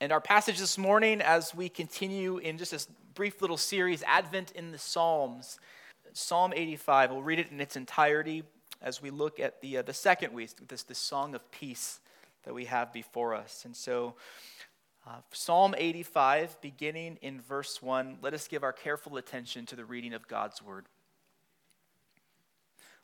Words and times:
And 0.00 0.12
our 0.12 0.20
passage 0.20 0.60
this 0.60 0.78
morning, 0.78 1.20
as 1.20 1.52
we 1.52 1.68
continue 1.68 2.38
in 2.38 2.56
just 2.56 2.70
this 2.70 2.86
brief 3.14 3.42
little 3.42 3.56
series, 3.56 4.04
Advent 4.04 4.52
in 4.52 4.70
the 4.70 4.78
Psalms, 4.78 5.58
Psalm 6.12 6.52
85, 6.54 7.10
we'll 7.10 7.22
read 7.22 7.40
it 7.40 7.50
in 7.50 7.60
its 7.60 7.74
entirety 7.74 8.44
as 8.80 9.02
we 9.02 9.10
look 9.10 9.40
at 9.40 9.60
the, 9.60 9.78
uh, 9.78 9.82
the 9.82 9.92
second 9.92 10.32
week, 10.32 10.50
this, 10.68 10.84
this 10.84 10.98
song 10.98 11.34
of 11.34 11.50
peace 11.50 11.98
that 12.44 12.54
we 12.54 12.66
have 12.66 12.92
before 12.92 13.34
us. 13.34 13.64
And 13.64 13.74
so, 13.74 14.14
uh, 15.04 15.16
Psalm 15.32 15.74
85, 15.76 16.60
beginning 16.60 17.18
in 17.20 17.40
verse 17.40 17.82
1, 17.82 18.18
let 18.22 18.34
us 18.34 18.46
give 18.46 18.62
our 18.62 18.72
careful 18.72 19.16
attention 19.16 19.66
to 19.66 19.74
the 19.74 19.84
reading 19.84 20.14
of 20.14 20.28
God's 20.28 20.62
word. 20.62 20.86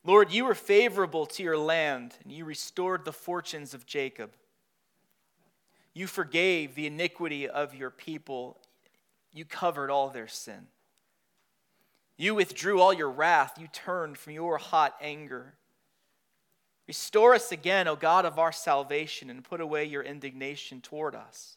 Lord, 0.04 0.30
you 0.30 0.44
were 0.44 0.54
favorable 0.54 1.26
to 1.26 1.42
your 1.42 1.58
land, 1.58 2.14
and 2.22 2.30
you 2.30 2.44
restored 2.44 3.04
the 3.04 3.12
fortunes 3.12 3.74
of 3.74 3.84
Jacob. 3.84 4.30
You 5.94 6.08
forgave 6.08 6.74
the 6.74 6.86
iniquity 6.86 7.48
of 7.48 7.74
your 7.74 7.90
people, 7.90 8.58
you 9.32 9.44
covered 9.44 9.90
all 9.90 10.10
their 10.10 10.28
sin. 10.28 10.66
You 12.16 12.34
withdrew 12.34 12.80
all 12.80 12.92
your 12.92 13.10
wrath, 13.10 13.54
you 13.58 13.68
turned 13.72 14.18
from 14.18 14.34
your 14.34 14.58
hot 14.58 14.94
anger. 15.00 15.54
Restore 16.86 17.34
us 17.34 17.50
again, 17.50 17.88
O 17.88 17.96
God 17.96 18.26
of 18.26 18.38
our 18.38 18.52
salvation, 18.52 19.30
and 19.30 19.42
put 19.42 19.60
away 19.60 19.84
your 19.84 20.02
indignation 20.02 20.80
toward 20.80 21.14
us. 21.14 21.56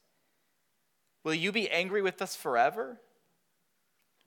Will 1.24 1.34
you 1.34 1.52
be 1.52 1.70
angry 1.70 2.02
with 2.02 2.22
us 2.22 2.35
forever? 2.35 3.02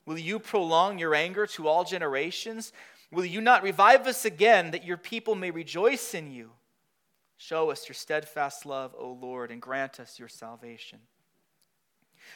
Will 0.06 0.18
you 0.18 0.38
prolong 0.38 0.98
your 0.98 1.14
anger 1.14 1.46
to 1.46 1.68
all 1.68 1.84
generations? 1.84 2.72
Will 3.10 3.24
you 3.24 3.40
not 3.40 3.62
revive 3.62 4.06
us 4.06 4.24
again 4.24 4.72
that 4.72 4.84
your 4.84 4.96
people 4.96 5.34
may 5.34 5.50
rejoice 5.50 6.14
in 6.14 6.30
you? 6.30 6.50
Show 7.42 7.70
us 7.70 7.88
your 7.88 7.94
steadfast 7.94 8.66
love, 8.66 8.94
O 8.98 9.12
Lord, 9.12 9.50
and 9.50 9.62
grant 9.62 9.98
us 9.98 10.18
your 10.18 10.28
salvation. 10.28 10.98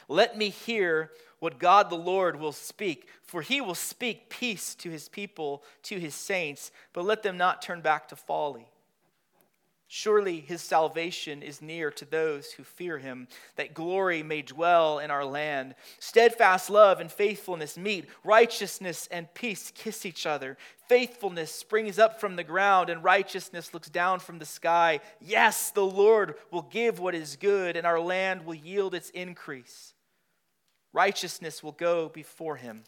Let 0.09 0.35
me 0.35 0.49
hear 0.49 1.11
what 1.37 1.59
God 1.59 1.91
the 1.91 1.95
Lord 1.95 2.39
will 2.39 2.51
speak, 2.51 3.07
for 3.21 3.43
he 3.43 3.61
will 3.61 3.75
speak 3.75 4.31
peace 4.31 4.73
to 4.73 4.89
his 4.89 5.07
people, 5.07 5.63
to 5.83 5.99
his 5.99 6.15
saints, 6.15 6.71
but 6.91 7.05
let 7.05 7.21
them 7.21 7.37
not 7.37 7.61
turn 7.61 7.81
back 7.81 8.07
to 8.07 8.15
folly. 8.15 8.65
Surely 9.97 10.41
his 10.41 10.61
salvation 10.61 11.41
is 11.41 11.61
near 11.61 11.89
to 11.89 12.03
those 12.03 12.51
who 12.51 12.65
fear 12.65 12.97
him, 12.97 13.29
that 13.55 13.73
glory 13.73 14.21
may 14.23 14.41
dwell 14.41 14.99
in 14.99 15.09
our 15.09 15.23
land. 15.23 15.73
Steadfast 15.99 16.69
love 16.69 16.99
and 16.99 17.09
faithfulness 17.09 17.77
meet, 17.77 18.09
righteousness 18.21 19.07
and 19.09 19.33
peace 19.33 19.71
kiss 19.73 20.05
each 20.05 20.25
other. 20.25 20.57
Faithfulness 20.89 21.49
springs 21.49 21.97
up 21.97 22.19
from 22.19 22.35
the 22.35 22.43
ground, 22.43 22.89
and 22.89 23.05
righteousness 23.05 23.73
looks 23.73 23.89
down 23.89 24.19
from 24.19 24.37
the 24.37 24.45
sky. 24.45 24.99
Yes, 25.21 25.71
the 25.71 25.85
Lord 25.85 26.35
will 26.51 26.63
give 26.63 26.99
what 26.99 27.15
is 27.15 27.37
good, 27.37 27.77
and 27.77 27.87
our 27.87 28.01
land 28.01 28.45
will 28.45 28.53
yield 28.53 28.95
its 28.95 29.11
increase. 29.11 29.93
Righteousness 30.91 31.63
will 31.63 31.71
go 31.71 32.09
before 32.09 32.57
him 32.57 32.83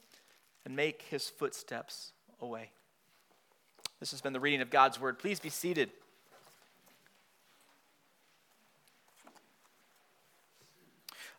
and 0.66 0.75
make 0.75 1.03
his 1.03 1.30
footsteps 1.30 2.11
away. 2.42 2.71
This 4.02 4.11
has 4.11 4.19
been 4.19 4.33
the 4.33 4.42
reading 4.42 4.59
of 4.59 4.69
God's 4.69 4.99
word. 4.99 5.19
Please 5.19 5.39
be 5.39 5.47
seated. 5.47 5.92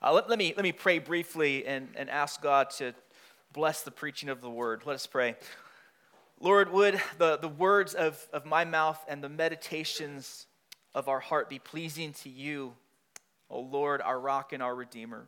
Uh, 0.00 0.12
let, 0.12 0.28
let, 0.28 0.38
me, 0.38 0.54
let 0.56 0.62
me 0.62 0.70
pray 0.70 1.00
briefly 1.00 1.66
and, 1.66 1.88
and 1.96 2.08
ask 2.08 2.40
God 2.40 2.70
to 2.70 2.94
bless 3.52 3.82
the 3.82 3.90
preaching 3.90 4.28
of 4.28 4.40
the 4.40 4.50
word. 4.50 4.82
Let 4.84 4.94
us 4.94 5.06
pray. 5.08 5.34
Lord, 6.38 6.72
would 6.72 7.00
the, 7.18 7.36
the 7.36 7.48
words 7.48 7.94
of, 7.94 8.24
of 8.32 8.46
my 8.46 8.64
mouth 8.64 9.04
and 9.08 9.24
the 9.24 9.28
meditations 9.28 10.46
of 10.94 11.08
our 11.08 11.18
heart 11.18 11.50
be 11.50 11.58
pleasing 11.58 12.12
to 12.12 12.28
you, 12.28 12.74
O 13.50 13.58
Lord, 13.58 14.00
our 14.00 14.20
rock 14.20 14.52
and 14.52 14.62
our 14.62 14.74
redeemer. 14.74 15.26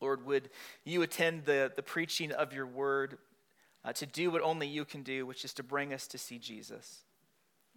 Lord, 0.00 0.24
would 0.26 0.48
you 0.84 1.02
attend 1.02 1.44
the, 1.44 1.72
the 1.74 1.82
preaching 1.82 2.30
of 2.30 2.52
your 2.52 2.66
word 2.66 3.18
uh, 3.84 3.92
to 3.94 4.06
do 4.06 4.30
what 4.30 4.42
only 4.42 4.68
you 4.68 4.84
can 4.84 5.02
do, 5.02 5.26
which 5.26 5.44
is 5.44 5.52
to 5.54 5.64
bring 5.64 5.92
us 5.92 6.06
to 6.08 6.18
see 6.18 6.38
Jesus 6.38 7.05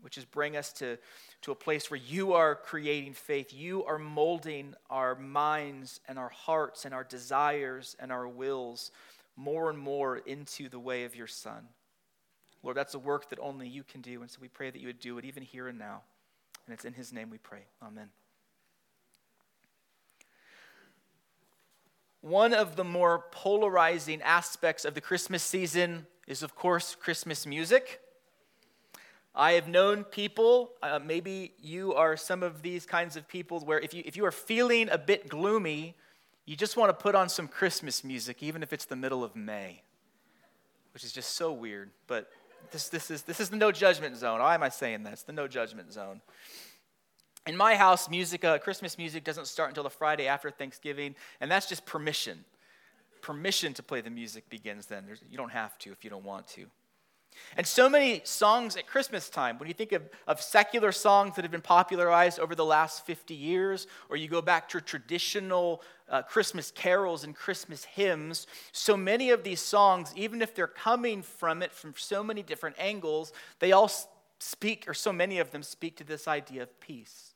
which 0.01 0.17
is 0.17 0.25
bring 0.25 0.55
us 0.55 0.71
to, 0.73 0.97
to 1.41 1.51
a 1.51 1.55
place 1.55 1.89
where 1.89 1.99
you 1.99 2.33
are 2.33 2.55
creating 2.55 3.13
faith. 3.13 3.53
You 3.53 3.83
are 3.85 3.97
molding 3.97 4.73
our 4.89 5.15
minds 5.15 5.99
and 6.07 6.17
our 6.17 6.29
hearts 6.29 6.85
and 6.85 6.93
our 6.93 7.03
desires 7.03 7.95
and 7.99 8.11
our 8.11 8.27
wills 8.27 8.91
more 9.35 9.69
and 9.69 9.79
more 9.79 10.17
into 10.17 10.69
the 10.69 10.79
way 10.79 11.03
of 11.05 11.15
your 11.15 11.27
Son. 11.27 11.67
Lord, 12.61 12.75
that's 12.75 12.93
a 12.93 12.99
work 12.99 13.29
that 13.29 13.39
only 13.39 13.67
you 13.67 13.83
can 13.83 14.01
do. 14.01 14.21
And 14.21 14.29
so 14.29 14.39
we 14.41 14.49
pray 14.49 14.69
that 14.69 14.79
you 14.79 14.87
would 14.87 14.99
do 14.99 15.17
it 15.17 15.25
even 15.25 15.43
here 15.43 15.67
and 15.67 15.79
now. 15.79 16.01
And 16.65 16.73
it's 16.73 16.85
in 16.85 16.93
his 16.93 17.13
name 17.13 17.29
we 17.29 17.37
pray. 17.37 17.61
Amen. 17.81 18.09
One 22.21 22.53
of 22.53 22.75
the 22.75 22.83
more 22.83 23.23
polarizing 23.31 24.21
aspects 24.21 24.83
of 24.83 24.93
the 24.93 24.99
Christmas 24.99 25.41
season 25.41 26.05
is, 26.27 26.43
of 26.43 26.53
course, 26.53 26.95
Christmas 26.95 27.45
music. 27.45 28.01
I 29.39 29.53
have 29.53 29.69
known 29.69 30.03
people, 30.03 30.71
uh, 30.83 30.99
maybe 30.99 31.53
you 31.61 31.93
are 31.93 32.17
some 32.17 32.43
of 32.43 32.61
these 32.61 32.85
kinds 32.85 33.15
of 33.15 33.25
people, 33.25 33.61
where 33.61 33.79
if 33.79 33.93
you, 33.93 34.03
if 34.05 34.17
you 34.17 34.25
are 34.25 34.33
feeling 34.33 34.89
a 34.89 34.97
bit 34.97 35.29
gloomy, 35.29 35.95
you 36.45 36.57
just 36.57 36.75
want 36.75 36.89
to 36.89 36.93
put 36.93 37.15
on 37.15 37.29
some 37.29 37.47
Christmas 37.47 38.03
music, 38.03 38.43
even 38.43 38.61
if 38.63 38.73
it's 38.73 38.83
the 38.83 38.97
middle 38.97 39.23
of 39.23 39.37
May, 39.37 39.81
which 40.93 41.05
is 41.05 41.13
just 41.13 41.37
so 41.37 41.53
weird. 41.53 41.89
But 42.05 42.29
this, 42.71 42.89
this, 42.89 43.09
is, 43.09 43.21
this 43.21 43.39
is 43.39 43.49
the 43.49 43.55
no 43.55 43.71
judgment 43.71 44.17
zone. 44.17 44.41
Why 44.41 44.55
am 44.55 44.61
I 44.61 44.67
saying 44.67 45.03
that? 45.03 45.13
It's 45.13 45.23
the 45.23 45.31
no 45.31 45.47
judgment 45.47 45.93
zone. 45.93 46.19
In 47.47 47.55
my 47.55 47.75
house, 47.75 48.09
music, 48.09 48.43
uh, 48.43 48.57
Christmas 48.57 48.97
music 48.97 49.23
doesn't 49.23 49.47
start 49.47 49.69
until 49.69 49.83
the 49.83 49.89
Friday 49.89 50.27
after 50.27 50.51
Thanksgiving, 50.51 51.15
and 51.39 51.49
that's 51.49 51.69
just 51.69 51.85
permission. 51.85 52.43
Permission 53.21 53.73
to 53.75 53.83
play 53.83 54.01
the 54.01 54.09
music 54.09 54.49
begins 54.49 54.87
then. 54.87 55.05
There's, 55.05 55.21
you 55.31 55.37
don't 55.37 55.53
have 55.53 55.77
to 55.79 55.93
if 55.93 56.03
you 56.03 56.09
don't 56.09 56.25
want 56.25 56.45
to. 56.49 56.65
And 57.57 57.65
so 57.65 57.89
many 57.89 58.21
songs 58.23 58.75
at 58.75 58.87
Christmas 58.87 59.29
time, 59.29 59.57
when 59.57 59.67
you 59.67 59.73
think 59.73 59.91
of, 59.91 60.03
of 60.27 60.41
secular 60.41 60.91
songs 60.91 61.35
that 61.35 61.43
have 61.43 61.51
been 61.51 61.61
popularized 61.61 62.39
over 62.39 62.55
the 62.55 62.65
last 62.65 63.05
50 63.05 63.33
years, 63.33 63.87
or 64.09 64.17
you 64.17 64.27
go 64.27 64.41
back 64.41 64.69
to 64.69 64.81
traditional 64.81 65.81
uh, 66.07 66.21
Christmas 66.21 66.71
carols 66.71 67.23
and 67.23 67.35
Christmas 67.35 67.83
hymns, 67.83 68.47
so 68.71 68.95
many 68.95 69.31
of 69.31 69.43
these 69.43 69.61
songs, 69.61 70.13
even 70.15 70.41
if 70.41 70.55
they're 70.55 70.67
coming 70.67 71.21
from 71.21 71.61
it 71.61 71.71
from 71.71 71.93
so 71.97 72.23
many 72.23 72.43
different 72.43 72.75
angles, 72.79 73.33
they 73.59 73.71
all 73.71 73.91
speak, 74.39 74.85
or 74.87 74.93
so 74.93 75.11
many 75.11 75.39
of 75.39 75.51
them 75.51 75.63
speak 75.63 75.97
to 75.97 76.03
this 76.03 76.27
idea 76.27 76.63
of 76.63 76.79
peace. 76.79 77.28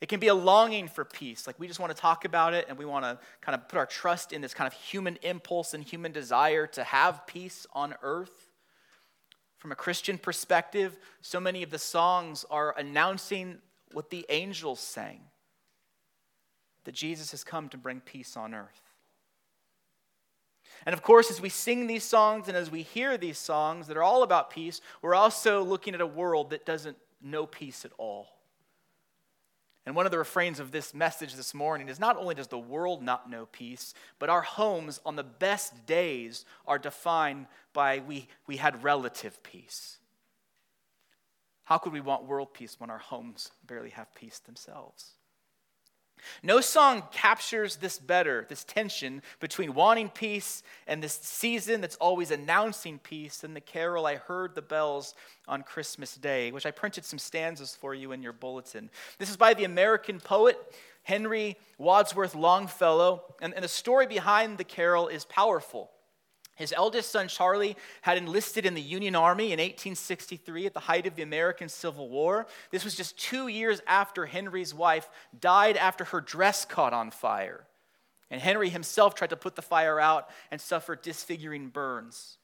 It 0.00 0.08
can 0.08 0.20
be 0.20 0.28
a 0.28 0.34
longing 0.34 0.88
for 0.88 1.04
peace. 1.04 1.46
Like 1.46 1.58
we 1.58 1.66
just 1.66 1.80
want 1.80 1.94
to 1.94 2.00
talk 2.00 2.24
about 2.24 2.52
it 2.52 2.66
and 2.68 2.76
we 2.76 2.84
want 2.84 3.04
to 3.04 3.18
kind 3.40 3.54
of 3.54 3.66
put 3.68 3.78
our 3.78 3.86
trust 3.86 4.32
in 4.32 4.42
this 4.42 4.52
kind 4.52 4.66
of 4.66 4.74
human 4.74 5.18
impulse 5.22 5.72
and 5.72 5.82
human 5.82 6.12
desire 6.12 6.66
to 6.68 6.84
have 6.84 7.26
peace 7.26 7.66
on 7.72 7.94
earth. 8.02 8.50
From 9.58 9.72
a 9.72 9.76
Christian 9.76 10.18
perspective, 10.18 10.98
so 11.22 11.40
many 11.40 11.62
of 11.62 11.70
the 11.70 11.78
songs 11.78 12.44
are 12.50 12.74
announcing 12.76 13.58
what 13.92 14.10
the 14.10 14.26
angels 14.28 14.80
sang 14.80 15.20
that 16.84 16.94
Jesus 16.94 17.30
has 17.32 17.42
come 17.42 17.68
to 17.70 17.76
bring 17.76 18.00
peace 18.00 18.36
on 18.36 18.54
earth. 18.54 18.82
And 20.84 20.92
of 20.92 21.02
course, 21.02 21.30
as 21.30 21.40
we 21.40 21.48
sing 21.48 21.86
these 21.86 22.04
songs 22.04 22.48
and 22.48 22.56
as 22.56 22.70
we 22.70 22.82
hear 22.82 23.16
these 23.16 23.38
songs 23.38 23.88
that 23.88 23.96
are 23.96 24.02
all 24.02 24.22
about 24.22 24.50
peace, 24.50 24.80
we're 25.02 25.14
also 25.14 25.62
looking 25.62 25.94
at 25.94 26.00
a 26.00 26.06
world 26.06 26.50
that 26.50 26.66
doesn't 26.66 26.96
know 27.22 27.46
peace 27.46 27.84
at 27.84 27.92
all. 27.98 28.35
And 29.86 29.94
one 29.94 30.04
of 30.04 30.10
the 30.10 30.18
refrains 30.18 30.58
of 30.58 30.72
this 30.72 30.92
message 30.92 31.34
this 31.34 31.54
morning 31.54 31.88
is 31.88 32.00
not 32.00 32.16
only 32.16 32.34
does 32.34 32.48
the 32.48 32.58
world 32.58 33.02
not 33.02 33.30
know 33.30 33.46
peace, 33.46 33.94
but 34.18 34.28
our 34.28 34.42
homes 34.42 35.00
on 35.06 35.14
the 35.14 35.22
best 35.22 35.86
days 35.86 36.44
are 36.66 36.78
defined 36.78 37.46
by 37.72 38.00
we, 38.00 38.26
we 38.48 38.56
had 38.56 38.82
relative 38.82 39.40
peace. 39.44 39.98
How 41.62 41.78
could 41.78 41.92
we 41.92 42.00
want 42.00 42.24
world 42.26 42.52
peace 42.52 42.80
when 42.80 42.90
our 42.90 42.98
homes 42.98 43.52
barely 43.64 43.90
have 43.90 44.12
peace 44.14 44.40
themselves? 44.40 45.12
No 46.42 46.60
song 46.60 47.04
captures 47.12 47.76
this 47.76 47.98
better, 47.98 48.46
this 48.48 48.64
tension 48.64 49.22
between 49.40 49.74
wanting 49.74 50.08
peace 50.08 50.62
and 50.86 51.02
this 51.02 51.14
season 51.14 51.80
that's 51.80 51.96
always 51.96 52.30
announcing 52.30 52.98
peace 52.98 53.38
than 53.38 53.54
the 53.54 53.60
carol 53.60 54.06
I 54.06 54.16
heard 54.16 54.54
the 54.54 54.62
bells 54.62 55.14
on 55.46 55.62
Christmas 55.62 56.14
Day, 56.16 56.52
which 56.52 56.66
I 56.66 56.70
printed 56.70 57.04
some 57.04 57.18
stanzas 57.18 57.76
for 57.76 57.94
you 57.94 58.12
in 58.12 58.22
your 58.22 58.32
bulletin. 58.32 58.90
This 59.18 59.30
is 59.30 59.36
by 59.36 59.54
the 59.54 59.64
American 59.64 60.20
poet 60.20 60.58
Henry 61.02 61.56
Wadsworth 61.78 62.34
Longfellow, 62.34 63.22
and, 63.40 63.54
and 63.54 63.62
the 63.62 63.68
story 63.68 64.08
behind 64.08 64.58
the 64.58 64.64
carol 64.64 65.06
is 65.06 65.24
powerful. 65.24 65.90
His 66.56 66.72
eldest 66.74 67.10
son, 67.10 67.28
Charlie, 67.28 67.76
had 68.00 68.16
enlisted 68.16 68.64
in 68.64 68.74
the 68.74 68.80
Union 68.80 69.14
Army 69.14 69.52
in 69.52 69.58
1863 69.58 70.66
at 70.66 70.72
the 70.72 70.80
height 70.80 71.06
of 71.06 71.14
the 71.14 71.22
American 71.22 71.68
Civil 71.68 72.08
War. 72.08 72.46
This 72.70 72.82
was 72.82 72.96
just 72.96 73.18
two 73.18 73.48
years 73.48 73.82
after 73.86 74.24
Henry's 74.24 74.72
wife 74.74 75.08
died 75.38 75.76
after 75.76 76.04
her 76.04 76.20
dress 76.22 76.64
caught 76.64 76.94
on 76.94 77.10
fire. 77.10 77.66
And 78.30 78.40
Henry 78.40 78.70
himself 78.70 79.14
tried 79.14 79.30
to 79.30 79.36
put 79.36 79.54
the 79.54 79.62
fire 79.62 80.00
out 80.00 80.30
and 80.50 80.58
suffered 80.58 81.02
disfiguring 81.02 81.68
burns. 81.68 82.38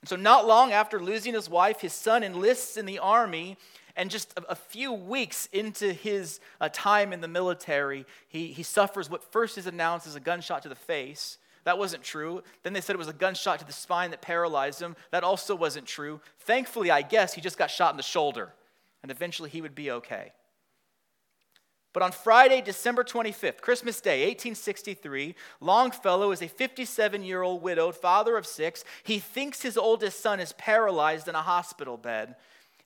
And 0.00 0.08
so, 0.08 0.16
not 0.16 0.46
long 0.46 0.72
after 0.72 0.98
losing 0.98 1.34
his 1.34 1.48
wife, 1.48 1.80
his 1.80 1.92
son 1.92 2.22
enlists 2.22 2.78
in 2.78 2.86
the 2.86 2.98
army 2.98 3.58
And 3.96 4.10
just 4.10 4.32
a, 4.48 4.56
few 4.56 4.92
weeks 4.92 5.48
into 5.52 5.92
his 5.92 6.40
uh, 6.60 6.68
time 6.72 7.12
in 7.12 7.20
the 7.20 7.28
military, 7.28 8.06
he, 8.26 8.48
he 8.48 8.62
suffers 8.62 9.08
what 9.08 9.30
first 9.30 9.56
is 9.56 9.66
announced 9.66 10.06
as 10.06 10.16
a 10.16 10.20
gunshot 10.20 10.62
to 10.62 10.68
the 10.68 10.74
face. 10.74 11.38
That 11.64 11.78
wasn't 11.78 12.02
true. 12.02 12.42
Then 12.62 12.72
they 12.72 12.80
said 12.80 12.94
it 12.94 12.98
was 12.98 13.08
a 13.08 13.12
gunshot 13.12 13.58
to 13.58 13.64
the 13.64 13.72
spine 13.72 14.10
that 14.10 14.22
paralyzed 14.22 14.80
him. 14.80 14.96
That 15.10 15.24
also 15.24 15.54
wasn't 15.54 15.86
true. 15.86 16.20
Thankfully, 16.40 16.90
I 16.90 17.02
guess, 17.02 17.34
he 17.34 17.40
just 17.40 17.58
got 17.58 17.70
shot 17.70 17.92
in 17.92 17.96
the 17.96 18.02
shoulder, 18.02 18.52
and 19.02 19.10
eventually 19.10 19.50
he 19.50 19.62
would 19.62 19.74
be 19.74 19.90
okay. 19.90 20.32
But 21.94 22.02
on 22.02 22.10
Friday, 22.10 22.60
December 22.60 23.04
25th, 23.04 23.60
Christmas 23.60 24.00
Day, 24.00 24.22
1863, 24.26 25.36
Longfellow 25.60 26.32
is 26.32 26.42
a 26.42 26.48
57 26.48 27.22
year 27.22 27.42
old 27.42 27.62
widowed 27.62 27.94
father 27.94 28.36
of 28.36 28.46
six. 28.46 28.84
He 29.04 29.20
thinks 29.20 29.62
his 29.62 29.78
oldest 29.78 30.20
son 30.20 30.40
is 30.40 30.52
paralyzed 30.54 31.28
in 31.28 31.36
a 31.36 31.42
hospital 31.42 31.96
bed. 31.96 32.34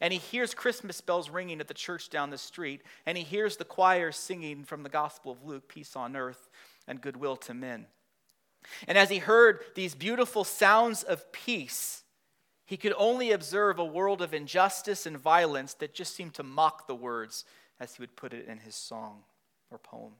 And 0.00 0.12
he 0.12 0.18
hears 0.18 0.54
Christmas 0.54 1.00
bells 1.00 1.30
ringing 1.30 1.58
at 1.58 1.68
the 1.68 1.74
church 1.74 2.10
down 2.10 2.28
the 2.28 2.38
street. 2.38 2.82
And 3.06 3.16
he 3.16 3.24
hears 3.24 3.56
the 3.56 3.64
choir 3.64 4.12
singing 4.12 4.62
from 4.64 4.82
the 4.82 4.90
Gospel 4.90 5.32
of 5.32 5.42
Luke 5.42 5.68
peace 5.68 5.96
on 5.96 6.14
earth 6.14 6.50
and 6.86 7.00
goodwill 7.00 7.36
to 7.36 7.54
men. 7.54 7.86
And 8.86 8.96
as 8.98 9.10
he 9.10 9.18
heard 9.18 9.60
these 9.74 9.94
beautiful 9.94 10.44
sounds 10.44 11.02
of 11.02 11.30
peace, 11.32 12.02
he 12.66 12.76
could 12.76 12.94
only 12.96 13.32
observe 13.32 13.78
a 13.78 13.84
world 13.84 14.20
of 14.20 14.34
injustice 14.34 15.06
and 15.06 15.16
violence 15.16 15.74
that 15.74 15.94
just 15.94 16.14
seemed 16.14 16.34
to 16.34 16.42
mock 16.42 16.86
the 16.86 16.94
words 16.94 17.44
as 17.80 17.94
he 17.94 18.02
would 18.02 18.16
put 18.16 18.34
it 18.34 18.46
in 18.46 18.58
his 18.58 18.74
song 18.74 19.22
or 19.70 19.78
poem. 19.78 20.12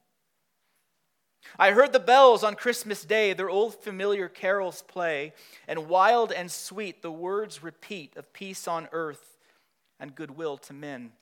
I 1.59 1.71
heard 1.71 1.93
the 1.93 2.00
bells 2.00 2.43
on 2.43 2.55
Christmas 2.55 3.05
Day, 3.05 3.33
their 3.33 3.50
old 3.50 3.75
familiar 3.75 4.29
carols 4.29 4.83
play, 4.83 5.33
and 5.67 5.89
wild 5.89 6.33
and 6.33 6.50
sweet 6.50 7.03
the 7.03 7.12
words 7.12 7.62
repeat 7.62 8.17
of 8.17 8.33
peace 8.33 8.67
on 8.67 8.89
earth 8.93 9.39
and 10.00 10.15
goodwill 10.15 10.56
to 10.59 10.73
men. 10.73 11.12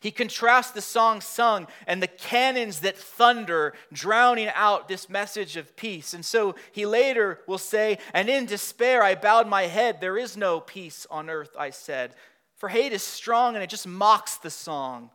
He 0.00 0.10
contrasts 0.10 0.70
the 0.70 0.80
song 0.80 1.20
sung 1.20 1.66
and 1.86 2.02
the 2.02 2.06
cannons 2.06 2.80
that 2.80 2.96
thunder, 2.96 3.74
drowning 3.92 4.48
out 4.54 4.88
this 4.88 5.08
message 5.08 5.56
of 5.56 5.76
peace. 5.76 6.14
And 6.14 6.24
so 6.24 6.54
he 6.72 6.86
later 6.86 7.40
will 7.46 7.58
say, 7.58 7.98
And 8.14 8.28
in 8.28 8.46
despair 8.46 9.02
I 9.02 9.14
bowed 9.14 9.48
my 9.48 9.62
head. 9.62 10.00
There 10.00 10.18
is 10.18 10.36
no 10.36 10.60
peace 10.60 11.06
on 11.10 11.30
earth, 11.30 11.50
I 11.58 11.70
said. 11.70 12.14
For 12.56 12.68
hate 12.68 12.92
is 12.92 13.02
strong 13.02 13.54
and 13.54 13.62
it 13.62 13.70
just 13.70 13.86
mocks 13.86 14.36
the 14.36 14.50
song 14.50 15.10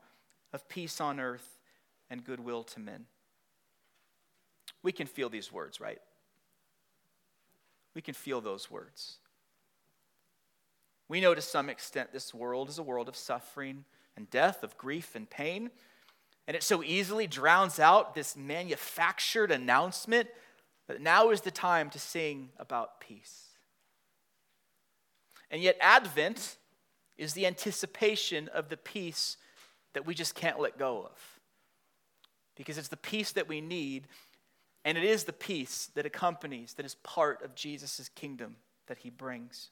of 0.54 0.68
peace 0.70 1.02
on 1.02 1.20
earth 1.20 1.60
and 2.10 2.24
goodwill 2.24 2.64
to 2.64 2.80
men. 2.80 3.06
We 4.82 4.92
can 4.92 5.08
feel 5.08 5.30
these 5.30 5.52
words, 5.52 5.80
right? 5.80 6.00
We 7.94 8.02
can 8.02 8.14
feel 8.14 8.42
those 8.42 8.70
words. 8.70 9.18
We 11.08 11.22
know 11.22 11.36
to 11.36 11.42
some 11.42 11.70
extent 11.70 12.12
this 12.12 12.34
world 12.34 12.70
is 12.70 12.80
a 12.80 12.84
world 12.84 13.08
of 13.08 13.16
suffering 13.16 13.86
and 14.16 14.30
death, 14.30 14.64
of 14.64 14.78
grief 14.78 15.16
and 15.16 15.30
pain. 15.30 15.72
And 16.48 16.56
it 16.56 16.64
so 16.64 16.84
easily 16.84 17.28
drowns 17.28 17.80
out 17.80 18.16
this 18.16 18.36
manufactured 18.36 19.52
announcement 19.52 20.28
that 20.88 21.02
now 21.02 21.30
is 21.30 21.42
the 21.42 21.52
time 21.52 21.90
to 21.92 22.00
sing 22.00 22.50
about 22.58 23.00
peace. 23.00 23.48
And 25.50 25.62
yet, 25.62 25.78
Advent 25.80 26.58
is 27.18 27.34
the 27.34 27.46
anticipation 27.46 28.50
of 28.50 28.70
the 28.70 28.78
peace 28.78 29.38
that 29.94 30.06
we 30.06 30.14
just 30.14 30.36
can't 30.36 30.60
let 30.60 30.78
go 30.78 31.04
of. 31.04 31.40
Because 32.56 32.78
it's 32.78 32.88
the 32.88 32.98
peace 32.98 33.32
that 33.34 33.48
we 33.48 33.62
need, 33.62 34.08
and 34.84 34.98
it 34.98 35.04
is 35.04 35.24
the 35.24 35.34
peace 35.34 35.90
that 35.96 36.06
accompanies, 36.06 36.74
that 36.74 36.86
is 36.86 36.96
part 36.96 37.44
of 37.44 37.56
Jesus' 37.56 38.10
kingdom 38.16 38.58
that 38.88 38.98
he 38.98 39.10
brings. 39.10 39.70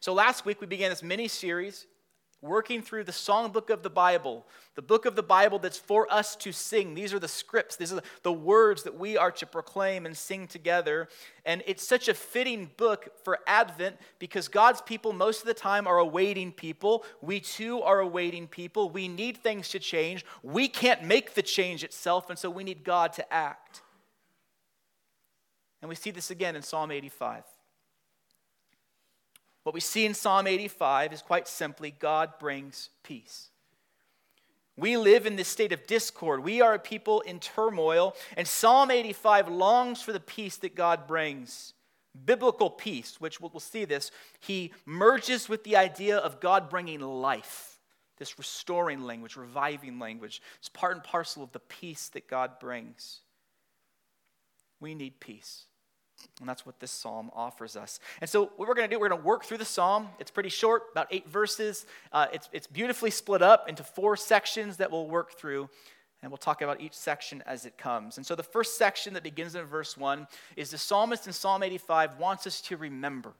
So 0.00 0.12
last 0.12 0.44
week 0.44 0.60
we 0.60 0.66
began 0.66 0.90
this 0.90 1.02
mini 1.02 1.28
series 1.28 1.86
working 2.40 2.82
through 2.82 3.02
the 3.02 3.12
songbook 3.12 3.68
of 3.68 3.82
the 3.82 3.90
Bible, 3.90 4.46
the 4.76 4.82
book 4.82 5.06
of 5.06 5.16
the 5.16 5.22
Bible 5.22 5.58
that's 5.58 5.78
for 5.78 6.10
us 6.12 6.36
to 6.36 6.52
sing. 6.52 6.94
These 6.94 7.12
are 7.12 7.18
the 7.18 7.26
scripts, 7.26 7.74
these 7.74 7.92
are 7.92 8.00
the 8.22 8.32
words 8.32 8.84
that 8.84 8.96
we 8.96 9.16
are 9.16 9.32
to 9.32 9.46
proclaim 9.46 10.06
and 10.06 10.16
sing 10.16 10.46
together. 10.46 11.08
And 11.44 11.64
it's 11.66 11.86
such 11.86 12.08
a 12.08 12.14
fitting 12.14 12.70
book 12.76 13.08
for 13.24 13.40
Advent 13.46 13.96
because 14.20 14.46
God's 14.46 14.80
people, 14.80 15.12
most 15.12 15.40
of 15.40 15.46
the 15.46 15.54
time, 15.54 15.86
are 15.88 15.98
awaiting 15.98 16.52
people. 16.52 17.04
We 17.20 17.40
too 17.40 17.82
are 17.82 17.98
awaiting 17.98 18.46
people. 18.46 18.88
We 18.88 19.08
need 19.08 19.38
things 19.38 19.68
to 19.70 19.80
change. 19.80 20.24
We 20.44 20.68
can't 20.68 21.02
make 21.02 21.34
the 21.34 21.42
change 21.42 21.82
itself, 21.82 22.30
and 22.30 22.38
so 22.38 22.50
we 22.50 22.62
need 22.62 22.84
God 22.84 23.12
to 23.14 23.32
act. 23.32 23.82
And 25.82 25.88
we 25.88 25.94
see 25.94 26.10
this 26.10 26.30
again 26.30 26.54
in 26.56 26.62
Psalm 26.62 26.90
85. 26.90 27.44
What 29.68 29.74
we 29.74 29.80
see 29.80 30.06
in 30.06 30.14
Psalm 30.14 30.46
85 30.46 31.12
is 31.12 31.20
quite 31.20 31.46
simply 31.46 31.90
God 31.90 32.38
brings 32.38 32.88
peace. 33.02 33.50
We 34.78 34.96
live 34.96 35.26
in 35.26 35.36
this 35.36 35.48
state 35.48 35.72
of 35.72 35.86
discord. 35.86 36.42
We 36.42 36.62
are 36.62 36.72
a 36.72 36.78
people 36.78 37.20
in 37.20 37.38
turmoil, 37.38 38.16
and 38.38 38.48
Psalm 38.48 38.90
85 38.90 39.48
longs 39.48 40.00
for 40.00 40.14
the 40.14 40.20
peace 40.20 40.56
that 40.56 40.74
God 40.74 41.06
brings. 41.06 41.74
Biblical 42.24 42.70
peace, 42.70 43.20
which 43.20 43.42
we'll 43.42 43.60
see 43.60 43.84
this, 43.84 44.10
he 44.40 44.72
merges 44.86 45.50
with 45.50 45.64
the 45.64 45.76
idea 45.76 46.16
of 46.16 46.40
God 46.40 46.70
bringing 46.70 47.00
life, 47.00 47.78
this 48.16 48.38
restoring 48.38 49.02
language, 49.02 49.36
reviving 49.36 49.98
language. 49.98 50.40
It's 50.60 50.70
part 50.70 50.94
and 50.94 51.04
parcel 51.04 51.42
of 51.42 51.52
the 51.52 51.60
peace 51.60 52.08
that 52.14 52.26
God 52.26 52.58
brings. 52.58 53.20
We 54.80 54.94
need 54.94 55.20
peace. 55.20 55.64
And 56.40 56.48
that's 56.48 56.64
what 56.64 56.78
this 56.80 56.90
psalm 56.90 57.30
offers 57.34 57.76
us. 57.76 58.00
And 58.20 58.28
so, 58.28 58.50
what 58.56 58.68
we're 58.68 58.74
going 58.74 58.88
to 58.88 58.94
do, 58.94 59.00
we're 59.00 59.08
going 59.08 59.20
to 59.20 59.26
work 59.26 59.44
through 59.44 59.58
the 59.58 59.64
psalm. 59.64 60.08
It's 60.18 60.30
pretty 60.30 60.48
short, 60.48 60.84
about 60.92 61.08
eight 61.10 61.28
verses. 61.28 61.86
Uh, 62.12 62.26
it's, 62.32 62.48
it's 62.52 62.66
beautifully 62.66 63.10
split 63.10 63.42
up 63.42 63.68
into 63.68 63.82
four 63.82 64.16
sections 64.16 64.76
that 64.76 64.90
we'll 64.90 65.08
work 65.08 65.32
through. 65.32 65.68
And 66.22 66.32
we'll 66.32 66.38
talk 66.38 66.62
about 66.62 66.80
each 66.80 66.94
section 66.94 67.44
as 67.46 67.64
it 67.64 67.78
comes. 67.78 68.16
And 68.16 68.26
so, 68.26 68.34
the 68.34 68.42
first 68.42 68.76
section 68.78 69.14
that 69.14 69.22
begins 69.22 69.54
in 69.54 69.64
verse 69.64 69.96
1 69.96 70.26
is 70.56 70.70
the 70.70 70.78
psalmist 70.78 71.26
in 71.26 71.32
Psalm 71.32 71.62
85 71.62 72.18
wants 72.18 72.46
us 72.46 72.60
to 72.62 72.76
remember. 72.76 73.32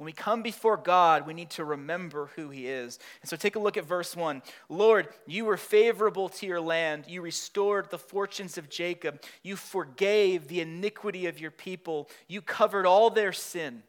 When 0.00 0.06
we 0.06 0.12
come 0.12 0.40
before 0.40 0.78
God, 0.78 1.26
we 1.26 1.34
need 1.34 1.50
to 1.50 1.64
remember 1.66 2.30
who 2.34 2.48
He 2.48 2.66
is. 2.66 2.98
And 3.20 3.28
so 3.28 3.36
take 3.36 3.54
a 3.54 3.58
look 3.58 3.76
at 3.76 3.84
verse 3.84 4.16
1. 4.16 4.40
Lord, 4.70 5.08
you 5.26 5.44
were 5.44 5.58
favorable 5.58 6.30
to 6.30 6.46
your 6.46 6.62
land. 6.62 7.04
You 7.06 7.20
restored 7.20 7.90
the 7.90 7.98
fortunes 7.98 8.56
of 8.56 8.70
Jacob. 8.70 9.20
You 9.42 9.56
forgave 9.56 10.48
the 10.48 10.62
iniquity 10.62 11.26
of 11.26 11.38
your 11.38 11.50
people. 11.50 12.08
You 12.28 12.40
covered 12.40 12.86
all 12.86 13.10
their 13.10 13.34
sin. 13.34 13.82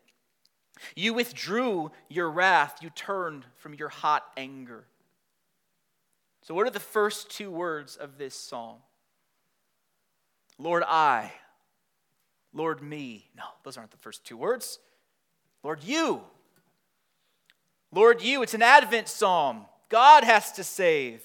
You 0.97 1.13
withdrew 1.13 1.93
your 2.09 2.29
wrath. 2.29 2.79
You 2.81 2.89
turned 2.89 3.45
from 3.55 3.73
your 3.73 3.87
hot 3.87 4.25
anger. 4.35 4.83
So, 6.41 6.53
what 6.53 6.67
are 6.67 6.71
the 6.71 6.81
first 6.81 7.29
two 7.29 7.49
words 7.49 7.95
of 7.95 8.17
this 8.17 8.35
psalm? 8.35 8.79
Lord, 10.57 10.83
I. 10.85 11.31
Lord, 12.51 12.81
me. 12.81 13.29
No, 13.37 13.45
those 13.63 13.77
aren't 13.77 13.91
the 13.91 13.97
first 13.97 14.25
two 14.25 14.35
words. 14.35 14.79
Lord, 15.63 15.83
you. 15.83 16.21
Lord, 17.91 18.21
you. 18.21 18.41
It's 18.41 18.53
an 18.53 18.61
Advent 18.61 19.07
psalm. 19.07 19.65
God 19.89 20.23
has 20.23 20.51
to 20.53 20.63
save. 20.63 21.23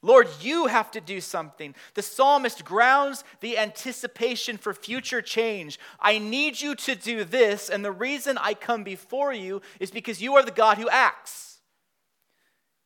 Lord, 0.00 0.28
you 0.40 0.66
have 0.66 0.92
to 0.92 1.00
do 1.00 1.20
something. 1.20 1.74
The 1.94 2.02
psalmist 2.02 2.64
grounds 2.64 3.24
the 3.40 3.58
anticipation 3.58 4.56
for 4.56 4.72
future 4.72 5.20
change. 5.20 5.78
I 5.98 6.18
need 6.18 6.60
you 6.60 6.76
to 6.76 6.94
do 6.94 7.24
this, 7.24 7.68
and 7.68 7.84
the 7.84 7.90
reason 7.90 8.38
I 8.38 8.54
come 8.54 8.84
before 8.84 9.32
you 9.32 9.60
is 9.80 9.90
because 9.90 10.22
you 10.22 10.36
are 10.36 10.44
the 10.44 10.52
God 10.52 10.78
who 10.78 10.88
acts. 10.88 11.58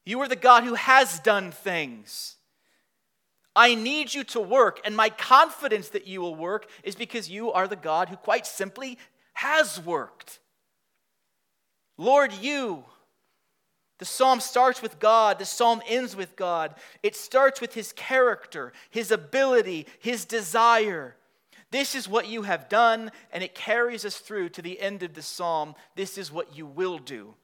You 0.07 0.21
are 0.21 0.29
the 0.29 0.37
God 0.37 0.65
who 0.65 0.75
has 0.75 1.19
done 1.21 1.53
things. 1.53 2.37
I 3.55 3.75
need 3.75 4.15
you 4.15 4.25
to 4.25 4.41
work, 4.41 4.81
and 4.83 4.97
my 4.97 5.11
confidence 5.11 5.91
that 5.91 6.07
you 6.07 6.23
will 6.23 6.35
work 6.35 6.67
is 6.83 6.97
because 6.97 7.29
you 7.29 7.53
are 7.53 7.69
the 7.69 7.77
God 7.77 8.09
who 8.09 8.17
quite 8.17 8.47
simply 8.47 8.97
has 9.35 9.79
worked. 9.79 10.39
Lord, 11.99 12.33
you. 12.33 12.85
The 13.99 14.05
psalm 14.05 14.41
starts 14.41 14.83
with 14.83 14.99
God, 14.99 15.39
the 15.39 15.45
psalm 15.45 15.81
ends 15.87 16.17
with 16.17 16.35
God. 16.35 16.75
It 17.05 17.15
starts 17.15 17.61
with 17.61 17.75
his 17.75 17.93
character, 17.93 18.73
his 18.91 19.13
ability, 19.13 19.87
his 20.01 20.25
desire. 20.25 21.15
This 21.71 21.95
is 21.95 22.09
what 22.09 22.29
you 22.29 22.43
have 22.43 22.69
done, 22.69 23.13
and 23.33 23.45
it 23.45 23.55
carries 23.55 24.05
us 24.05 24.19
through 24.19 24.49
to 24.51 24.63
the 24.63 24.81
end 24.81 25.03
of 25.03 25.15
the 25.15 25.23
psalm. 25.23 25.75
This 25.95 26.19
is 26.19 26.33
what 26.33 26.57
you 26.57 26.67
will 26.67 26.99
do 26.99 27.35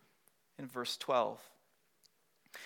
in 0.58 0.66
verse 0.66 0.96
12. 0.96 1.40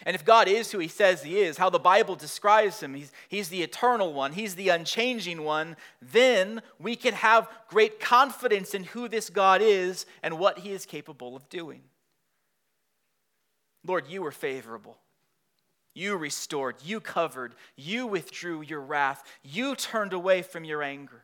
And 0.05 0.15
if 0.15 0.25
God 0.25 0.49
is 0.49 0.73
who 0.73 0.79
he 0.79 0.89
says 0.89 1.23
he 1.23 1.41
is, 1.41 1.59
how 1.59 1.71
the 1.71 1.79
Bible 1.79 2.17
describes 2.17 2.83
him, 2.83 2.95
he's, 2.95 3.13
he's 3.29 3.49
the 3.49 3.63
eternal 3.63 4.13
one, 4.13 4.33
he's 4.33 4.55
the 4.55 4.69
unchanging 4.69 5.43
one, 5.43 5.77
then 6.01 6.63
we 6.79 6.97
can 6.97 7.15
have 7.15 7.49
great 7.69 8.01
confidence 8.01 8.75
in 8.75 8.85
who 8.85 9.09
this 9.09 9.31
God 9.31 9.63
is 9.63 10.07
and 10.23 10.39
what 10.39 10.59
he 10.61 10.73
is 10.73 10.87
capable 10.87 11.37
of 11.37 11.49
doing. 11.49 11.83
Lord, 13.87 14.07
you 14.09 14.23
were 14.23 14.33
favorable. 14.33 14.99
You 15.95 16.17
restored, 16.17 16.77
you 16.83 17.01
covered, 17.01 17.55
you 17.77 18.07
withdrew 18.07 18.63
your 18.63 18.81
wrath, 18.81 19.23
you 19.43 19.77
turned 19.77 20.15
away 20.15 20.41
from 20.41 20.65
your 20.65 20.83
anger. 20.83 21.23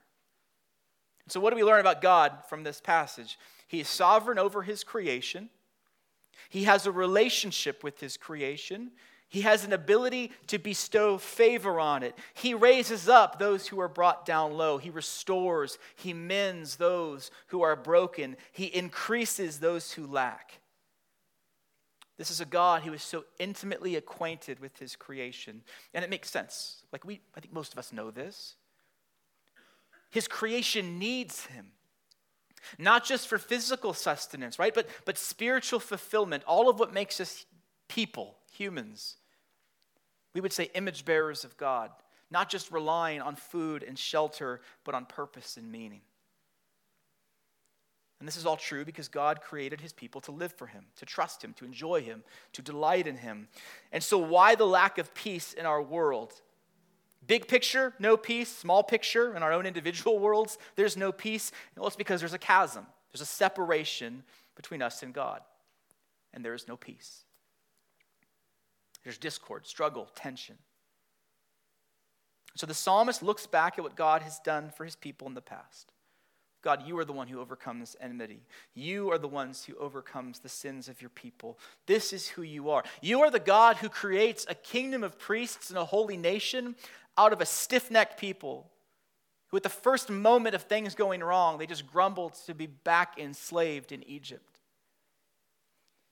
So, 1.28 1.40
what 1.40 1.50
do 1.50 1.56
we 1.56 1.64
learn 1.64 1.80
about 1.80 2.02
God 2.02 2.32
from 2.48 2.64
this 2.64 2.80
passage? 2.80 3.38
He 3.66 3.80
is 3.80 3.88
sovereign 3.88 4.38
over 4.38 4.62
his 4.62 4.84
creation. 4.84 5.48
He 6.48 6.64
has 6.64 6.86
a 6.86 6.92
relationship 6.92 7.84
with 7.84 8.00
his 8.00 8.16
creation. 8.16 8.92
He 9.28 9.42
has 9.42 9.64
an 9.64 9.72
ability 9.74 10.32
to 10.46 10.58
bestow 10.58 11.18
favor 11.18 11.78
on 11.78 12.02
it. 12.02 12.16
He 12.32 12.54
raises 12.54 13.08
up 13.08 13.38
those 13.38 13.66
who 13.66 13.78
are 13.80 13.88
brought 13.88 14.24
down 14.24 14.54
low. 14.54 14.78
He 14.78 14.90
restores, 14.90 15.78
he 15.94 16.14
mends 16.14 16.76
those 16.76 17.30
who 17.48 17.62
are 17.62 17.76
broken. 17.76 18.36
He 18.52 18.64
increases 18.64 19.60
those 19.60 19.92
who 19.92 20.06
lack. 20.06 20.60
This 22.16 22.30
is 22.30 22.40
a 22.40 22.46
God 22.46 22.82
who 22.82 22.92
is 22.92 23.02
so 23.02 23.24
intimately 23.38 23.94
acquainted 23.94 24.58
with 24.58 24.76
his 24.78 24.96
creation. 24.96 25.62
And 25.94 26.04
it 26.04 26.10
makes 26.10 26.30
sense. 26.30 26.82
Like 26.92 27.04
we 27.04 27.20
I 27.36 27.40
think 27.40 27.54
most 27.54 27.72
of 27.72 27.78
us 27.78 27.92
know 27.92 28.10
this. 28.10 28.56
His 30.10 30.26
creation 30.26 30.98
needs 30.98 31.46
him. 31.46 31.72
Not 32.78 33.04
just 33.04 33.28
for 33.28 33.38
physical 33.38 33.92
sustenance, 33.92 34.58
right? 34.58 34.74
But 34.74 34.88
but 35.04 35.18
spiritual 35.18 35.80
fulfillment, 35.80 36.44
all 36.46 36.68
of 36.68 36.78
what 36.78 36.92
makes 36.92 37.20
us 37.20 37.46
people, 37.88 38.36
humans. 38.52 39.16
We 40.34 40.40
would 40.40 40.52
say 40.52 40.70
image 40.74 41.04
bearers 41.04 41.44
of 41.44 41.56
God, 41.56 41.90
not 42.30 42.50
just 42.50 42.70
relying 42.70 43.20
on 43.20 43.34
food 43.36 43.82
and 43.82 43.98
shelter, 43.98 44.60
but 44.84 44.94
on 44.94 45.06
purpose 45.06 45.56
and 45.56 45.70
meaning. 45.72 46.02
And 48.20 48.26
this 48.26 48.36
is 48.36 48.46
all 48.46 48.56
true 48.56 48.84
because 48.84 49.08
God 49.08 49.40
created 49.40 49.80
his 49.80 49.92
people 49.92 50.20
to 50.22 50.32
live 50.32 50.52
for 50.52 50.66
him, 50.66 50.86
to 50.96 51.06
trust 51.06 51.42
him, 51.42 51.52
to 51.54 51.64
enjoy 51.64 52.02
him, 52.02 52.24
to 52.52 52.62
delight 52.62 53.06
in 53.06 53.16
him. 53.16 53.48
And 53.92 54.02
so, 54.02 54.18
why 54.18 54.54
the 54.56 54.66
lack 54.66 54.98
of 54.98 55.14
peace 55.14 55.52
in 55.52 55.66
our 55.66 55.80
world? 55.80 56.40
Big 57.28 57.46
picture, 57.46 57.94
no 58.00 58.16
peace. 58.16 58.48
Small 58.48 58.82
picture, 58.82 59.36
in 59.36 59.42
our 59.44 59.52
own 59.52 59.66
individual 59.66 60.18
worlds, 60.26 60.58
there's 60.74 60.96
no 60.96 61.12
peace. 61.12 61.52
Well, 61.76 61.86
it's 61.86 61.94
because 61.94 62.20
there's 62.20 62.32
a 62.32 62.38
chasm, 62.38 62.86
there's 63.12 63.20
a 63.20 63.26
separation 63.26 64.24
between 64.56 64.82
us 64.82 65.04
and 65.04 65.14
God, 65.14 65.42
and 66.34 66.44
there 66.44 66.54
is 66.54 66.66
no 66.66 66.76
peace. 66.76 67.22
There's 69.04 69.18
discord, 69.18 69.66
struggle, 69.66 70.08
tension. 70.16 70.56
So 72.56 72.66
the 72.66 72.74
psalmist 72.74 73.22
looks 73.22 73.46
back 73.46 73.78
at 73.78 73.84
what 73.84 73.94
God 73.94 74.22
has 74.22 74.40
done 74.40 74.72
for 74.76 74.84
his 74.84 74.96
people 74.96 75.28
in 75.28 75.34
the 75.34 75.40
past. 75.40 75.92
God, 76.60 76.82
you 76.86 76.98
are 76.98 77.04
the 77.04 77.12
one 77.12 77.28
who 77.28 77.40
overcomes 77.40 77.94
enmity. 78.00 78.40
You 78.74 79.12
are 79.12 79.18
the 79.18 79.28
ones 79.28 79.64
who 79.64 79.76
overcomes 79.76 80.40
the 80.40 80.48
sins 80.48 80.88
of 80.88 81.00
your 81.00 81.10
people. 81.10 81.56
This 81.86 82.12
is 82.12 82.28
who 82.28 82.42
you 82.42 82.70
are. 82.70 82.82
You 83.00 83.20
are 83.20 83.30
the 83.30 83.38
God 83.38 83.76
who 83.76 83.88
creates 83.88 84.44
a 84.48 84.56
kingdom 84.56 85.04
of 85.04 85.18
priests 85.18 85.70
and 85.70 85.78
a 85.78 85.84
holy 85.84 86.16
nation 86.16 86.74
out 87.18 87.34
of 87.34 87.42
a 87.42 87.46
stiff-necked 87.46 88.18
people 88.18 88.70
who 89.48 89.56
at 89.56 89.62
the 89.62 89.68
first 89.68 90.08
moment 90.08 90.54
of 90.54 90.62
things 90.62 90.94
going 90.94 91.20
wrong, 91.20 91.58
they 91.58 91.66
just 91.66 91.86
grumbled 91.86 92.34
to 92.46 92.54
be 92.54 92.66
back 92.66 93.18
enslaved 93.18 93.92
in 93.92 94.02
Egypt. 94.08 94.60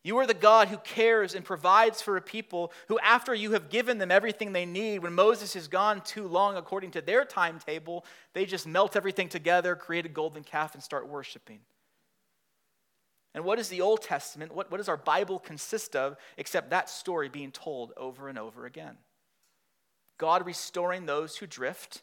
You 0.02 0.18
are 0.18 0.26
the 0.26 0.34
God 0.34 0.68
who 0.68 0.78
cares 0.78 1.34
and 1.34 1.44
provides 1.44 2.00
for 2.00 2.16
a 2.16 2.22
people 2.22 2.72
who, 2.86 2.98
after 3.00 3.34
you 3.34 3.52
have 3.52 3.70
given 3.70 3.98
them 3.98 4.12
everything 4.12 4.52
they 4.52 4.64
need, 4.64 5.00
when 5.00 5.14
Moses 5.14 5.54
has 5.54 5.66
gone 5.66 6.00
too 6.00 6.28
long 6.28 6.56
according 6.56 6.92
to 6.92 7.00
their 7.00 7.24
timetable, 7.24 8.04
they 8.32 8.46
just 8.46 8.68
melt 8.68 8.94
everything 8.94 9.28
together, 9.28 9.74
create 9.74 10.06
a 10.06 10.08
golden 10.08 10.44
calf, 10.44 10.74
and 10.74 10.82
start 10.82 11.08
worshiping. 11.08 11.58
And 13.34 13.44
what 13.44 13.58
is 13.58 13.68
the 13.68 13.80
Old 13.80 14.00
Testament? 14.00 14.54
What, 14.54 14.70
what 14.70 14.78
does 14.78 14.88
our 14.88 14.96
Bible 14.96 15.40
consist 15.40 15.96
of 15.96 16.16
except 16.38 16.70
that 16.70 16.88
story 16.88 17.28
being 17.28 17.50
told 17.50 17.92
over 17.96 18.28
and 18.28 18.38
over 18.38 18.64
again? 18.64 18.96
God 20.18 20.46
restoring 20.46 21.06
those 21.06 21.36
who 21.36 21.46
drift, 21.46 22.02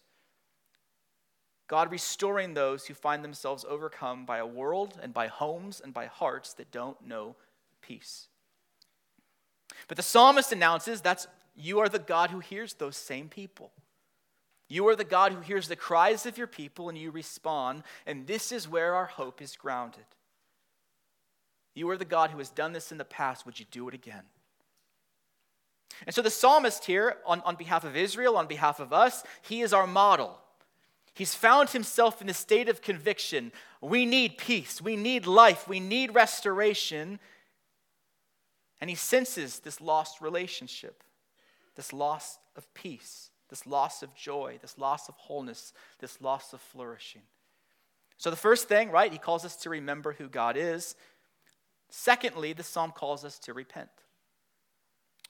God 1.68 1.92
restoring 1.92 2.54
those 2.54 2.86
who 2.86 2.94
find 2.94 3.24
themselves 3.24 3.66
overcome 3.68 4.26
by 4.26 4.38
a 4.38 4.46
world 4.46 5.00
and 5.02 5.14
by 5.14 5.28
homes 5.28 5.82
and 5.84 5.94
by 5.94 6.06
hearts 6.06 6.54
that 6.54 6.72
don't 6.72 7.06
know 7.06 7.36
peace. 7.82 8.28
But 9.88 9.98
the 9.98 10.04
psalmist 10.04 10.52
announces 10.52 11.02
that's 11.02 11.28
you 11.56 11.80
are 11.80 11.90
the 11.90 12.00
God 12.00 12.32
who 12.32 12.40
hears 12.40 12.74
those 12.74 12.98
same 12.98 13.30
people. 13.30 13.72
You 14.68 14.88
are 14.88 14.96
the 14.96 15.04
God 15.04 15.32
who 15.32 15.42
hears 15.42 15.68
the 15.68 15.76
cries 15.76 16.26
of 16.26 16.38
your 16.38 16.48
people 16.48 16.90
and 16.90 16.98
you 16.98 17.12
respond, 17.12 17.84
and 18.06 18.26
this 18.26 18.52
is 18.52 18.68
where 18.68 18.96
our 18.96 19.06
hope 19.06 19.42
is 19.42 19.56
grounded. 19.56 20.06
You 21.76 21.90
are 21.90 21.98
the 21.98 22.06
God 22.06 22.32
who 22.32 22.38
has 22.38 22.50
done 22.50 22.74
this 22.74 22.92
in 22.92 22.98
the 22.98 23.06
past. 23.06 23.46
Would 23.46 23.60
you 23.60 23.66
do 23.72 23.88
it 23.88 23.94
again? 23.94 24.24
And 26.06 26.16
so 26.16 26.22
the 26.22 26.30
psalmist 26.30 26.86
here, 26.86 27.18
on, 27.26 27.42
on 27.42 27.56
behalf 27.56 27.84
of 27.84 27.96
Israel, 27.96 28.38
on 28.38 28.48
behalf 28.48 28.80
of 28.80 28.92
us, 28.92 29.24
he 29.42 29.62
is 29.62 29.74
our 29.74 29.88
model. 29.88 30.38
He's 31.14 31.36
found 31.36 31.70
himself 31.70 32.22
in 32.22 32.30
a 32.30 32.34
state 32.34 32.70
of 32.70 32.82
conviction. 32.82 33.52
We 33.82 34.06
need 34.06 34.38
peace. 34.38 34.82
We 34.82 34.96
need 34.96 35.28
life. 35.28 35.68
We 35.68 35.80
need 35.80 36.16
restoration. 36.16 37.20
And 38.82 38.90
he 38.90 38.96
senses 38.96 39.60
this 39.60 39.80
lost 39.80 40.22
relationship, 40.22 41.04
this 41.76 41.94
loss 41.94 42.40
of 42.56 42.72
peace, 42.74 43.30
this 43.50 43.68
loss 43.68 44.02
of 44.02 44.16
joy, 44.16 44.58
this 44.62 44.78
loss 44.78 45.08
of 45.08 45.16
wholeness, 45.16 45.74
this 46.00 46.20
loss 46.20 46.54
of 46.54 46.62
flourishing. 46.62 47.22
So, 48.18 48.30
the 48.30 48.36
first 48.36 48.68
thing, 48.68 48.90
right, 48.90 49.12
he 49.12 49.18
calls 49.18 49.46
us 49.46 49.56
to 49.58 49.70
remember 49.70 50.14
who 50.14 50.28
God 50.28 50.58
is. 50.58 50.96
Secondly, 51.90 52.54
the 52.54 52.64
psalm 52.64 52.92
calls 52.92 53.24
us 53.24 53.38
to 53.40 53.54
repent. 53.54 53.90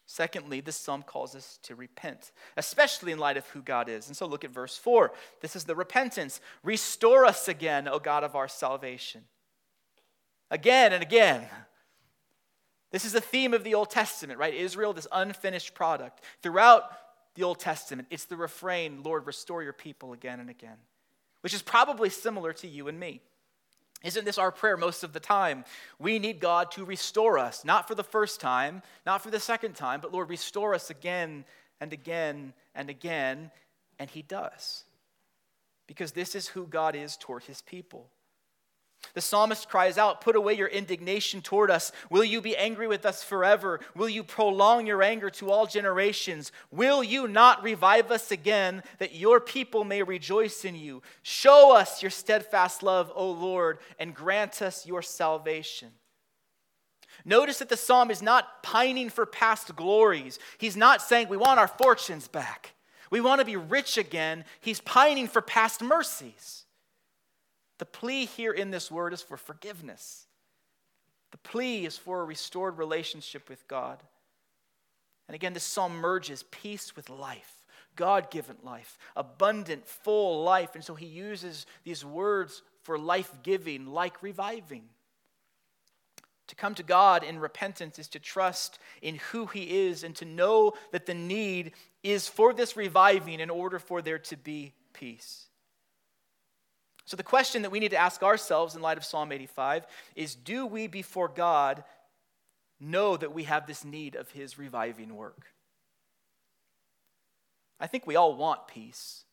Secondly, 0.06 0.60
this 0.60 0.76
psalm 0.76 1.02
calls 1.04 1.36
us 1.36 1.60
to 1.64 1.76
repent, 1.76 2.32
especially 2.58 3.12
in 3.12 3.20
light 3.20 3.38
of 3.38 3.48
who 3.48 3.62
God 3.62 3.88
is. 3.88 4.08
And 4.08 4.18
so 4.18 4.26
look 4.26 4.44
at 4.44 4.52
verse 4.52 4.78
4. 4.78 5.14
This 5.42 5.56
is 5.56 5.64
the 5.64 5.76
repentance. 5.76 6.42
Restore 6.62 7.26
us 7.26 7.48
again, 7.48 7.88
O 7.88 8.00
God 8.00 8.24
of 8.24 8.36
our 8.36 8.48
salvation. 8.48 9.22
Again 10.52 10.94
and 10.94 11.02
again. 11.02 11.48
This 12.92 13.06
is 13.06 13.14
the 13.14 13.22
theme 13.22 13.54
of 13.54 13.64
the 13.64 13.74
Old 13.74 13.90
Testament, 13.90 14.38
right? 14.38 14.54
Israel, 14.54 14.94
this 14.94 15.08
unfinished 15.12 15.74
product. 15.74 16.22
Throughout 16.44 16.84
the 17.36 17.44
Old 17.44 17.60
Testament, 17.60 18.08
it's 18.12 18.26
the 18.26 18.38
refrain, 18.38 19.02
Lord, 19.04 19.26
restore 19.26 19.64
your 19.64 19.74
people 19.74 20.14
again 20.14 20.40
and 20.40 20.50
again, 20.50 20.78
which 21.42 21.54
is 21.54 21.64
probably 21.64 22.10
similar 22.10 22.54
to 22.54 22.68
you 22.68 22.88
and 22.88 23.00
me. 23.00 23.22
Isn't 24.04 24.26
this 24.26 24.38
our 24.38 24.52
prayer 24.52 24.76
most 24.76 25.04
of 25.04 25.14
the 25.14 25.20
time? 25.20 25.64
We 25.98 26.20
need 26.20 26.42
God 26.42 26.72
to 26.72 26.84
restore 26.84 27.40
us, 27.40 27.64
not 27.64 27.88
for 27.88 27.96
the 27.96 28.04
first 28.04 28.42
time, 28.42 28.82
not 29.06 29.24
for 29.24 29.32
the 29.32 29.40
second 29.40 29.76
time, 29.76 30.02
but 30.02 30.12
Lord, 30.12 30.30
restore 30.30 30.76
us 30.76 30.90
again 30.90 31.46
and 31.80 31.94
again 31.94 32.54
and 32.76 32.90
again. 32.90 33.50
And 34.00 34.10
He 34.10 34.22
does. 34.22 34.84
Because 35.88 36.12
this 36.12 36.36
is 36.36 36.48
who 36.48 36.68
God 36.68 36.96
is 36.96 37.16
toward 37.16 37.44
His 37.44 37.62
people. 37.62 38.10
The 39.14 39.22
psalmist 39.22 39.70
cries 39.70 39.98
out, 39.98 40.22
Put 40.22 40.36
away 40.36 40.54
your 40.54 40.68
indignation 40.68 41.42
toward 41.42 41.70
us. 41.70 41.92
Will 42.10 42.24
you 42.24 42.42
be 42.42 42.58
angry 42.58 42.88
with 42.88 43.06
us 43.06 43.24
forever? 43.24 43.80
Will 43.96 44.10
you 44.10 44.24
prolong 44.24 44.88
your 44.88 45.04
anger 45.04 45.30
to 45.32 45.52
all 45.52 45.68
generations? 45.68 46.52
Will 46.72 47.04
you 47.04 47.28
not 47.28 47.62
revive 47.62 48.10
us 48.10 48.32
again, 48.32 48.82
that 48.98 49.14
your 49.14 49.40
people 49.40 49.84
may 49.84 50.02
rejoice 50.02 50.66
in 50.66 50.76
you? 50.76 51.04
Show 51.22 51.76
us 51.76 52.02
your 52.02 52.12
steadfast 52.12 52.82
love, 52.82 53.12
O 53.14 53.30
Lord, 53.30 53.80
and 54.00 54.16
grant 54.16 54.62
us 54.62 54.88
your 54.88 55.02
salvation. 55.02 55.90
Notice 57.26 57.60
that 57.60 57.70
the 57.70 57.78
psalm 57.78 58.10
is 58.10 58.22
not 58.22 58.64
pining 58.64 59.10
for 59.10 59.26
past 59.26 59.76
glories. 59.76 60.40
He's 60.58 60.76
not 60.76 61.02
saying, 61.02 61.30
We 61.30 61.38
want 61.38 61.60
our 61.60 61.68
fortunes 61.68 62.28
back. 62.28 62.74
We 63.12 63.22
want 63.22 63.40
to 63.40 63.46
be 63.46 63.58
rich 63.58 64.00
again. 64.00 64.44
He's 64.60 64.82
pining 64.82 65.28
for 65.28 65.42
past 65.42 65.84
mercies. 65.84 66.63
The 67.80 67.86
plea 67.86 68.26
here 68.26 68.52
in 68.52 68.72
this 68.72 68.92
word 68.92 69.14
is 69.14 69.22
for 69.22 69.38
forgiveness. 69.38 70.28
The 71.32 71.38
plea 71.38 71.86
is 71.86 71.98
for 71.98 72.22
a 72.22 72.26
restored 72.26 72.78
relationship 72.78 73.50
with 73.50 73.68
God. 73.68 74.02
And 75.28 75.36
again, 75.36 75.54
this 75.54 75.64
psalm 75.64 75.96
merges 75.96 76.44
peace 76.52 76.96
with 76.96 77.10
life, 77.10 77.66
God 77.96 78.30
given 78.30 78.58
life, 78.64 78.98
abundant, 79.16 79.88
full 79.88 80.44
life. 80.44 80.76
And 80.76 80.84
so 80.84 80.96
he 80.96 81.06
uses 81.06 81.66
these 81.84 82.06
words 82.06 82.62
for 82.84 83.00
life 83.00 83.32
giving, 83.42 83.88
like 83.88 84.22
reviving. 84.22 84.84
To 86.48 86.56
come 86.56 86.76
to 86.76 86.84
God 86.84 87.24
in 87.24 87.40
repentance 87.40 87.98
is 87.98 88.08
to 88.10 88.20
trust 88.20 88.78
in 89.02 89.16
who 89.32 89.46
He 89.46 89.88
is 89.88 90.04
and 90.04 90.16
to 90.18 90.26
know 90.26 90.74
that 90.92 91.06
the 91.06 91.14
need 91.14 91.72
is 92.04 92.28
for 92.28 92.54
this 92.54 92.76
reviving 92.76 93.40
in 93.40 93.50
order 93.50 93.80
for 93.80 94.02
there 94.02 94.20
to 94.20 94.38
be 94.38 94.74
peace. 94.92 95.48
So, 97.06 97.18
the 97.18 97.24
question 97.24 97.64
that 97.64 97.72
we 97.72 97.80
need 97.80 97.92
to 97.92 97.98
ask 97.98 98.24
ourselves 98.24 98.76
in 98.76 98.82
light 98.82 98.98
of 98.98 99.04
Psalm 99.04 99.32
85 99.32 99.86
is 100.16 100.36
Do 100.36 100.66
we 100.66 100.88
before 100.88 101.28
God 101.28 101.84
know 102.80 103.18
that 103.18 103.34
we 103.34 103.44
have 103.44 103.68
this 103.68 103.84
need 103.84 104.16
of 104.16 104.32
His 104.32 104.58
reviving 104.58 105.16
work? 105.16 105.48
I 107.80 107.88
think 107.88 108.08
we 108.08 108.16
all 108.16 108.36
want 108.36 108.68
peace. 108.68 109.26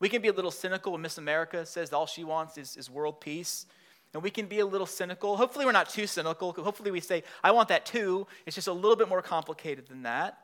We 0.00 0.08
can 0.08 0.22
be 0.22 0.28
a 0.28 0.32
little 0.32 0.50
cynical 0.50 0.92
when 0.92 1.02
Miss 1.02 1.18
America 1.18 1.64
says 1.66 1.92
all 1.92 2.06
she 2.06 2.24
wants 2.24 2.58
is, 2.58 2.76
is 2.76 2.90
world 2.90 3.20
peace. 3.20 3.66
And 4.14 4.22
we 4.22 4.30
can 4.30 4.46
be 4.46 4.60
a 4.60 4.66
little 4.66 4.86
cynical. 4.86 5.36
Hopefully, 5.36 5.66
we're 5.66 5.72
not 5.72 5.90
too 5.90 6.06
cynical. 6.06 6.52
Hopefully, 6.52 6.90
we 6.90 7.00
say, 7.00 7.22
I 7.44 7.50
want 7.52 7.68
that 7.68 7.84
too. 7.84 8.26
It's 8.46 8.54
just 8.54 8.68
a 8.68 8.72
little 8.72 8.96
bit 8.96 9.08
more 9.08 9.22
complicated 9.22 9.86
than 9.86 10.02
that. 10.02 10.38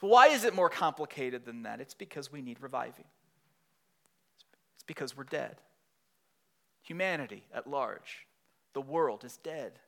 But 0.00 0.08
why 0.08 0.28
is 0.28 0.44
it 0.44 0.54
more 0.54 0.68
complicated 0.68 1.44
than 1.44 1.62
that? 1.62 1.80
It's 1.80 1.94
because 1.94 2.32
we 2.32 2.42
need 2.42 2.60
reviving, 2.60 3.06
it's 4.74 4.84
because 4.86 5.16
we're 5.16 5.24
dead 5.24 5.56
humanity 6.90 7.44
at 7.54 7.68
large. 7.68 8.26
The 8.74 8.80
world 8.80 9.24
is 9.24 9.36
dead. 9.36 9.78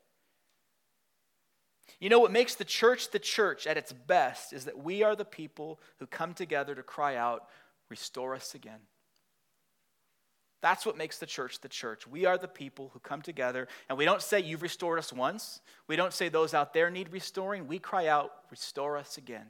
You 1.99 2.09
know 2.09 2.21
what 2.21 2.30
makes 2.30 2.54
the 2.54 2.64
church 2.64 3.11
the 3.11 3.18
church 3.18 3.66
at 3.66 3.76
its 3.76 3.92
best 3.92 4.52
is 4.52 4.66
that 4.66 4.85
we 4.85 5.02
are 5.02 5.16
the 5.16 5.25
people 5.25 5.80
who 5.99 6.06
come 6.06 6.32
together 6.32 6.76
to 6.76 6.82
cry 6.85 7.16
out, 7.16 7.49
Restore 7.88 8.37
us 8.37 8.54
again. 8.54 8.78
That's 10.62 10.87
what 10.87 10.97
makes 10.97 11.18
the 11.18 11.26
church 11.26 11.61
the 11.61 11.68
church. 11.68 12.06
We 12.06 12.25
are 12.25 12.38
the 12.38 12.49
people 12.49 12.90
who 12.94 13.00
come 13.00 13.21
together, 13.21 13.66
and 13.88 13.99
we 13.99 14.04
don't 14.04 14.23
say, 14.23 14.38
You've 14.38 14.62
restored 14.62 15.00
us 15.00 15.12
once. 15.12 15.61
We 15.88 15.97
don't 15.97 16.12
say, 16.12 16.28
Those 16.28 16.54
out 16.54 16.73
there 16.73 16.88
need 16.88 17.12
restoring. 17.12 17.66
We 17.66 17.80
cry 17.80 18.06
out, 18.06 18.30
Restore 18.49 18.97
us 18.97 19.18
again. 19.18 19.49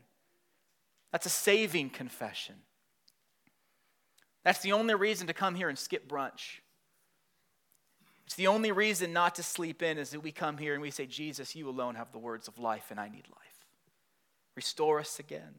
That's 1.13 1.27
a 1.27 1.31
saving 1.31 1.91
confession. 1.91 2.57
That's 4.43 4.61
the 4.61 4.73
only 4.73 4.95
reason 4.95 5.27
to 5.27 5.35
come 5.35 5.55
here 5.55 5.69
and 5.69 5.79
skip 5.79 6.09
brunch. 6.09 6.62
It's 8.33 8.39
the 8.39 8.47
only 8.47 8.73
reason 8.73 9.13
not 9.13 9.35
to 9.35 9.43
sleep 9.43 9.83
in 9.83 9.99
is 9.99 10.09
that 10.13 10.21
we 10.21 10.33
come 10.33 10.57
here 10.57 10.73
and 10.73 10.81
we 10.81 10.91
say, 10.91 11.05
Jesus, 11.05 11.55
you 11.55 11.69
alone 11.69 11.97
have 11.97 12.13
the 12.13 12.19
words 12.19 12.49
of 12.49 12.59
life, 12.59 12.87
and 12.91 12.99
I 12.99 13.11
need 13.11 13.27
life. 13.29 13.67
Restore 14.57 15.01
us 15.01 15.19
again. 15.19 15.57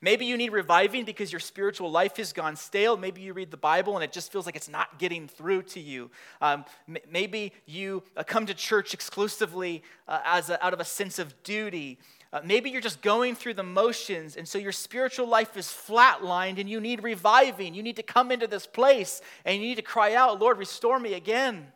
Maybe 0.00 0.24
you 0.24 0.38
need 0.38 0.50
reviving 0.50 1.04
because 1.04 1.30
your 1.30 1.40
spiritual 1.40 1.90
life 1.90 2.16
has 2.16 2.32
gone 2.32 2.56
stale. 2.56 2.96
Maybe 2.96 3.20
you 3.20 3.34
read 3.34 3.50
the 3.50 3.58
Bible 3.58 3.96
and 3.96 4.02
it 4.02 4.12
just 4.12 4.32
feels 4.32 4.46
like 4.46 4.56
it's 4.56 4.70
not 4.70 4.98
getting 4.98 5.28
through 5.28 5.64
to 5.64 5.80
you. 5.80 6.10
Um, 6.40 6.64
m- 6.88 6.96
maybe 7.10 7.52
you 7.66 8.02
uh, 8.16 8.22
come 8.22 8.46
to 8.46 8.54
church 8.54 8.94
exclusively 8.94 9.82
uh, 10.06 10.20
as 10.24 10.48
a, 10.48 10.64
out 10.64 10.72
of 10.72 10.80
a 10.80 10.86
sense 10.86 11.18
of 11.18 11.42
duty. 11.42 11.98
Uh, 12.30 12.40
maybe 12.44 12.68
you're 12.68 12.82
just 12.82 13.00
going 13.00 13.34
through 13.34 13.54
the 13.54 13.62
motions, 13.62 14.36
and 14.36 14.46
so 14.46 14.58
your 14.58 14.72
spiritual 14.72 15.26
life 15.26 15.56
is 15.56 15.66
flatlined, 15.66 16.60
and 16.60 16.68
you 16.68 16.78
need 16.78 17.02
reviving. 17.02 17.74
You 17.74 17.82
need 17.82 17.96
to 17.96 18.02
come 18.02 18.30
into 18.30 18.46
this 18.46 18.66
place 18.66 19.22
and 19.44 19.54
you 19.56 19.62
need 19.62 19.76
to 19.76 19.82
cry 19.82 20.14
out, 20.14 20.38
Lord, 20.38 20.58
restore 20.58 20.98
me 20.98 21.14
again. 21.14 21.72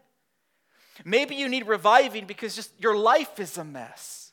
Maybe 1.05 1.37
you 1.37 1.49
need 1.49 1.67
reviving 1.67 2.27
because 2.27 2.55
just 2.55 2.73
your 2.79 2.97
life 2.97 3.41
is 3.41 3.57
a 3.57 3.65
mess, 3.65 4.33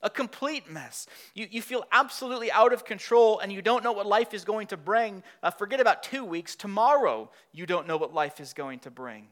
a 0.00 0.08
complete 0.08 0.70
mess. 0.70 1.06
You, 1.34 1.46
you 1.50 1.60
feel 1.60 1.84
absolutely 1.92 2.50
out 2.50 2.72
of 2.72 2.86
control, 2.86 3.38
and 3.40 3.52
you 3.52 3.60
don't 3.60 3.84
know 3.84 3.92
what 3.92 4.06
life 4.06 4.32
is 4.32 4.44
going 4.44 4.68
to 4.68 4.76
bring. 4.78 5.22
Uh, 5.42 5.50
forget 5.50 5.80
about 5.80 6.02
two 6.02 6.24
weeks. 6.24 6.56
Tomorrow, 6.56 7.30
you 7.52 7.66
don't 7.66 7.86
know 7.86 7.98
what 7.98 8.14
life 8.14 8.40
is 8.40 8.54
going 8.54 8.78
to 8.80 8.90
bring. 8.90 9.28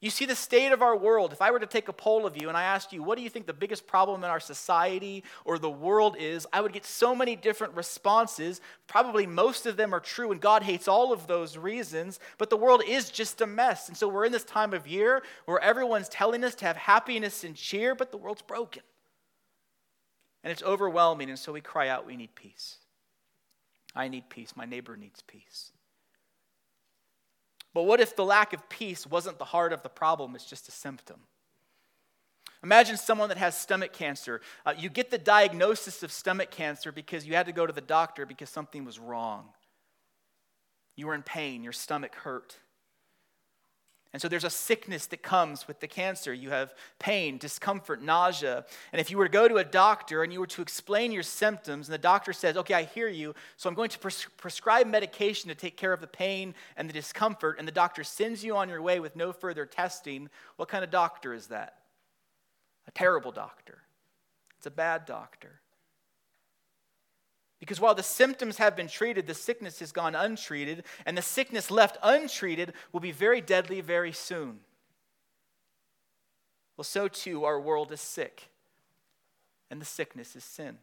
You 0.00 0.10
see 0.10 0.26
the 0.26 0.36
state 0.36 0.70
of 0.70 0.80
our 0.80 0.96
world. 0.96 1.32
If 1.32 1.42
I 1.42 1.50
were 1.50 1.58
to 1.58 1.66
take 1.66 1.88
a 1.88 1.92
poll 1.92 2.24
of 2.24 2.40
you 2.40 2.48
and 2.48 2.56
I 2.56 2.62
asked 2.62 2.92
you, 2.92 3.02
what 3.02 3.18
do 3.18 3.24
you 3.24 3.28
think 3.28 3.46
the 3.46 3.52
biggest 3.52 3.86
problem 3.86 4.22
in 4.22 4.30
our 4.30 4.38
society 4.38 5.24
or 5.44 5.58
the 5.58 5.68
world 5.68 6.16
is? 6.18 6.46
I 6.52 6.60
would 6.60 6.72
get 6.72 6.84
so 6.84 7.16
many 7.16 7.34
different 7.34 7.74
responses. 7.74 8.60
Probably 8.86 9.26
most 9.26 9.66
of 9.66 9.76
them 9.76 9.92
are 9.92 9.98
true, 10.00 10.30
and 10.30 10.40
God 10.40 10.62
hates 10.62 10.86
all 10.86 11.12
of 11.12 11.26
those 11.26 11.56
reasons, 11.56 12.20
but 12.38 12.48
the 12.48 12.56
world 12.56 12.82
is 12.86 13.10
just 13.10 13.40
a 13.40 13.46
mess. 13.46 13.88
And 13.88 13.96
so 13.96 14.08
we're 14.08 14.24
in 14.24 14.32
this 14.32 14.44
time 14.44 14.72
of 14.72 14.86
year 14.86 15.24
where 15.46 15.60
everyone's 15.60 16.08
telling 16.08 16.44
us 16.44 16.54
to 16.56 16.66
have 16.66 16.76
happiness 16.76 17.42
and 17.42 17.56
cheer, 17.56 17.96
but 17.96 18.12
the 18.12 18.18
world's 18.18 18.42
broken. 18.42 18.82
And 20.44 20.52
it's 20.52 20.62
overwhelming, 20.62 21.28
and 21.28 21.38
so 21.38 21.52
we 21.52 21.60
cry 21.60 21.88
out, 21.88 22.06
we 22.06 22.16
need 22.16 22.36
peace. 22.36 22.76
I 23.96 24.06
need 24.06 24.28
peace. 24.28 24.52
My 24.54 24.64
neighbor 24.64 24.96
needs 24.96 25.22
peace. 25.22 25.72
But 27.78 27.84
what 27.84 28.00
if 28.00 28.16
the 28.16 28.24
lack 28.24 28.52
of 28.52 28.68
peace 28.68 29.06
wasn't 29.06 29.38
the 29.38 29.44
heart 29.44 29.72
of 29.72 29.84
the 29.84 29.88
problem, 29.88 30.34
it's 30.34 30.44
just 30.44 30.66
a 30.66 30.72
symptom? 30.72 31.20
Imagine 32.64 32.96
someone 32.96 33.28
that 33.28 33.38
has 33.38 33.56
stomach 33.56 33.92
cancer. 33.92 34.40
Uh, 34.66 34.74
you 34.76 34.88
get 34.88 35.12
the 35.12 35.16
diagnosis 35.16 36.02
of 36.02 36.10
stomach 36.10 36.50
cancer 36.50 36.90
because 36.90 37.24
you 37.24 37.34
had 37.34 37.46
to 37.46 37.52
go 37.52 37.68
to 37.68 37.72
the 37.72 37.80
doctor 37.80 38.26
because 38.26 38.50
something 38.50 38.84
was 38.84 38.98
wrong. 38.98 39.50
You 40.96 41.06
were 41.06 41.14
in 41.14 41.22
pain, 41.22 41.62
your 41.62 41.72
stomach 41.72 42.16
hurt. 42.16 42.56
And 44.12 44.22
so 44.22 44.28
there's 44.28 44.44
a 44.44 44.50
sickness 44.50 45.04
that 45.06 45.22
comes 45.22 45.68
with 45.68 45.80
the 45.80 45.86
cancer. 45.86 46.32
You 46.32 46.48
have 46.48 46.74
pain, 46.98 47.36
discomfort, 47.36 48.00
nausea. 48.00 48.64
And 48.90 49.00
if 49.00 49.10
you 49.10 49.18
were 49.18 49.26
to 49.26 49.32
go 49.32 49.46
to 49.46 49.56
a 49.56 49.64
doctor 49.64 50.22
and 50.22 50.32
you 50.32 50.40
were 50.40 50.46
to 50.46 50.62
explain 50.62 51.12
your 51.12 51.22
symptoms, 51.22 51.88
and 51.88 51.92
the 51.92 51.98
doctor 51.98 52.32
says, 52.32 52.56
Okay, 52.56 52.72
I 52.72 52.84
hear 52.84 53.08
you, 53.08 53.34
so 53.58 53.68
I'm 53.68 53.74
going 53.74 53.90
to 53.90 53.98
pres- 53.98 54.26
prescribe 54.38 54.86
medication 54.86 55.48
to 55.50 55.54
take 55.54 55.76
care 55.76 55.92
of 55.92 56.00
the 56.00 56.06
pain 56.06 56.54
and 56.76 56.88
the 56.88 56.94
discomfort, 56.94 57.58
and 57.58 57.68
the 57.68 57.72
doctor 57.72 58.02
sends 58.02 58.42
you 58.42 58.56
on 58.56 58.70
your 58.70 58.80
way 58.80 58.98
with 58.98 59.14
no 59.14 59.30
further 59.30 59.66
testing, 59.66 60.30
what 60.56 60.68
kind 60.70 60.84
of 60.84 60.90
doctor 60.90 61.34
is 61.34 61.48
that? 61.48 61.74
A 62.86 62.90
terrible 62.90 63.30
doctor. 63.30 63.82
It's 64.56 64.66
a 64.66 64.70
bad 64.70 65.04
doctor. 65.04 65.60
Because 67.60 67.80
while 67.80 67.94
the 67.94 68.02
symptoms 68.02 68.58
have 68.58 68.76
been 68.76 68.88
treated, 68.88 69.26
the 69.26 69.34
sickness 69.34 69.80
has 69.80 69.90
gone 69.90 70.14
untreated, 70.14 70.84
and 71.04 71.18
the 71.18 71.22
sickness 71.22 71.70
left 71.70 71.98
untreated 72.02 72.72
will 72.92 73.00
be 73.00 73.10
very 73.10 73.40
deadly 73.40 73.80
very 73.80 74.12
soon. 74.12 74.60
Well, 76.76 76.84
so 76.84 77.08
too 77.08 77.44
our 77.44 77.60
world 77.60 77.90
is 77.90 78.00
sick, 78.00 78.50
and 79.70 79.80
the 79.80 79.86
sickness 79.86 80.36
is 80.36 80.44
sin. 80.44 80.78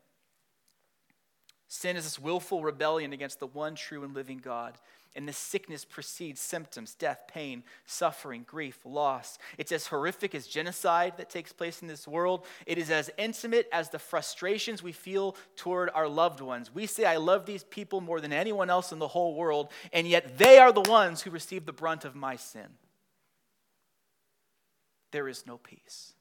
Sin 1.69 1.95
is 1.95 2.03
this 2.03 2.19
willful 2.19 2.61
rebellion 2.61 3.13
against 3.13 3.39
the 3.39 3.47
one 3.47 3.75
true 3.75 4.03
and 4.03 4.13
living 4.13 4.37
God. 4.37 4.77
And 5.15 5.25
this 5.25 5.37
sickness 5.37 5.85
precedes 5.85 6.41
symptoms 6.41 6.93
death, 6.93 7.21
pain, 7.27 7.63
suffering, 7.85 8.43
grief, 8.45 8.77
loss. 8.83 9.37
It's 9.57 9.71
as 9.71 9.87
horrific 9.87 10.35
as 10.35 10.45
genocide 10.45 11.13
that 11.17 11.29
takes 11.29 11.53
place 11.53 11.81
in 11.81 11.87
this 11.87 12.05
world. 12.05 12.45
It 12.65 12.77
is 12.77 12.91
as 12.91 13.09
intimate 13.17 13.69
as 13.71 13.89
the 13.89 13.99
frustrations 13.99 14.83
we 14.83 14.91
feel 14.91 15.37
toward 15.55 15.89
our 15.93 16.09
loved 16.09 16.41
ones. 16.41 16.73
We 16.73 16.85
say, 16.85 17.05
I 17.05 17.15
love 17.15 17.45
these 17.45 17.63
people 17.63 18.01
more 18.01 18.19
than 18.19 18.33
anyone 18.33 18.69
else 18.69 18.91
in 18.91 18.99
the 18.99 19.07
whole 19.07 19.35
world, 19.35 19.71
and 19.93 20.05
yet 20.05 20.37
they 20.37 20.57
are 20.57 20.73
the 20.73 20.81
ones 20.81 21.21
who 21.21 21.31
receive 21.31 21.65
the 21.65 21.71
brunt 21.71 22.03
of 22.03 22.13
my 22.13 22.35
sin. 22.35 22.67
There 25.11 25.29
is 25.29 25.47
no 25.47 25.57
peace. 25.57 26.13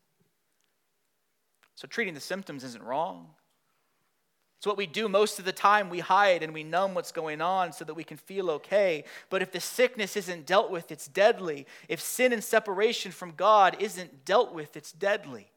So 1.75 1.89
treating 1.89 2.15
the 2.15 2.21
symptoms 2.21 2.63
isn't 2.63 2.85
wrong. 2.85 3.31
It's 4.65 4.67
what 4.67 4.79
we 4.79 4.87
do 4.87 5.11
most 5.11 5.39
of 5.39 5.45
the 5.45 5.53
time. 5.53 5.91
We 5.91 6.01
hide 6.01 6.43
and 6.43 6.55
we 6.55 6.65
numb 6.65 6.95
what's 6.95 7.13
going 7.13 7.43
on 7.43 7.75
so 7.75 7.85
that 7.85 7.93
we 7.93 8.03
can 8.03 8.17
feel 8.17 8.51
okay. 8.51 9.05
But 9.29 9.43
if 9.43 9.53
the 9.53 9.61
sickness 9.61 10.17
isn't 10.17 10.47
dealt 10.47 10.71
with, 10.71 10.91
it's 10.91 11.07
deadly. 11.07 11.67
If 11.87 12.01
sin 12.01 12.33
and 12.33 12.43
separation 12.43 13.13
from 13.13 13.33
God 13.33 13.77
isn't 13.79 14.25
dealt 14.25 14.55
with, 14.55 14.75
it's 14.75 14.91
deadly. 14.91 15.53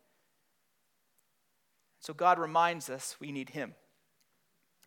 So 2.02 2.14
God 2.14 2.38
reminds 2.38 2.90
us 2.90 3.16
we 3.18 3.32
need 3.32 3.52
Him. 3.52 3.76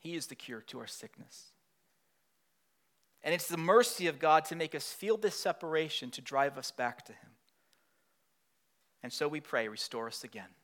He 0.00 0.14
is 0.16 0.26
the 0.26 0.34
cure 0.34 0.60
to 0.66 0.80
our 0.80 0.86
sickness. 0.86 1.52
And 3.22 3.34
it's 3.34 3.48
the 3.48 3.56
mercy 3.56 4.06
of 4.06 4.18
God 4.18 4.44
to 4.44 4.54
make 4.54 4.74
us 4.74 4.92
feel 4.92 5.16
this 5.16 5.34
separation 5.34 6.10
to 6.10 6.20
drive 6.20 6.58
us 6.58 6.70
back 6.70 7.06
to 7.06 7.12
Him. 7.12 7.30
And 9.02 9.14
so 9.14 9.28
we 9.28 9.40
pray, 9.40 9.68
restore 9.68 10.08
us 10.08 10.24
again. 10.24 10.59